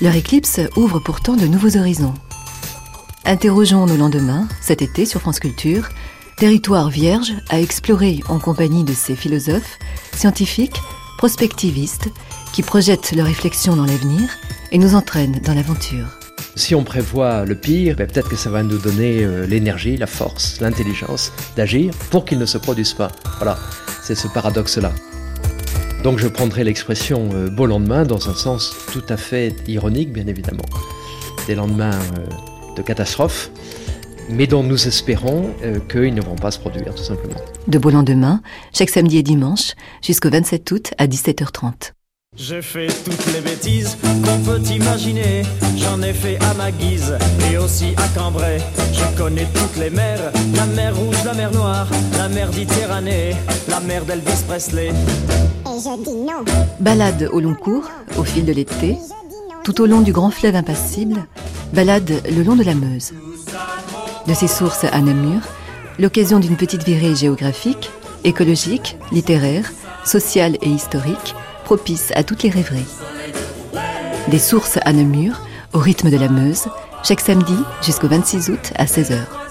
[0.00, 2.14] leur éclipse ouvre pourtant de nouveaux horizons.
[3.26, 5.90] Interrogeons nos lendemains, cet été sur France Culture,
[6.38, 9.78] territoire vierge à explorer en compagnie de ces philosophes,
[10.14, 10.80] scientifiques,
[11.18, 12.08] prospectivistes,
[12.54, 14.30] qui projettent leurs réflexions dans l'avenir
[14.72, 16.06] et nous entraînent dans l'aventure.
[16.56, 20.06] Si on prévoit le pire, ben, peut-être que ça va nous donner euh, l'énergie, la
[20.06, 23.10] force, l'intelligence d'agir pour qu'il ne se produise pas.
[23.38, 23.58] Voilà,
[24.02, 24.92] c'est ce paradoxe-là.
[26.04, 30.26] Donc je prendrai l'expression euh, beau lendemain dans un sens tout à fait ironique, bien
[30.26, 30.66] évidemment.
[31.46, 33.50] Des lendemains euh, de catastrophe,
[34.28, 35.54] mais dont nous espérons
[35.88, 37.40] qu'ils ne vont pas se produire, tout simplement.
[37.68, 38.42] De beau lendemain,
[38.74, 41.92] chaque samedi et dimanche, jusqu'au 27 août à 17h30.
[42.36, 45.42] J'ai fait toutes les bêtises qu'on peut imaginer.
[45.76, 47.16] J'en ai fait à ma guise
[47.50, 48.58] et aussi à Cambrai.
[48.92, 51.86] Je connais toutes les mers la mer Rouge, la mer Noire,
[52.18, 53.36] la mer Méditerranée,
[53.68, 54.88] la mer d'Elvis Presley.
[54.88, 56.44] Et je dis non.
[56.80, 58.96] Balade au long cours, au fil de l'été,
[59.62, 61.24] tout au long du grand fleuve impassible,
[61.72, 63.12] balade le long de la Meuse.
[64.26, 65.40] De ses sources à Namur,
[66.00, 67.90] l'occasion d'une petite virée géographique,
[68.24, 69.70] écologique, littéraire,
[70.04, 71.34] sociale et historique
[71.64, 72.86] propice à toutes les rêveries.
[74.28, 75.40] Des sources à Namur,
[75.72, 76.66] au rythme de la Meuse,
[77.02, 79.43] chaque samedi jusqu'au 26 août à 16h.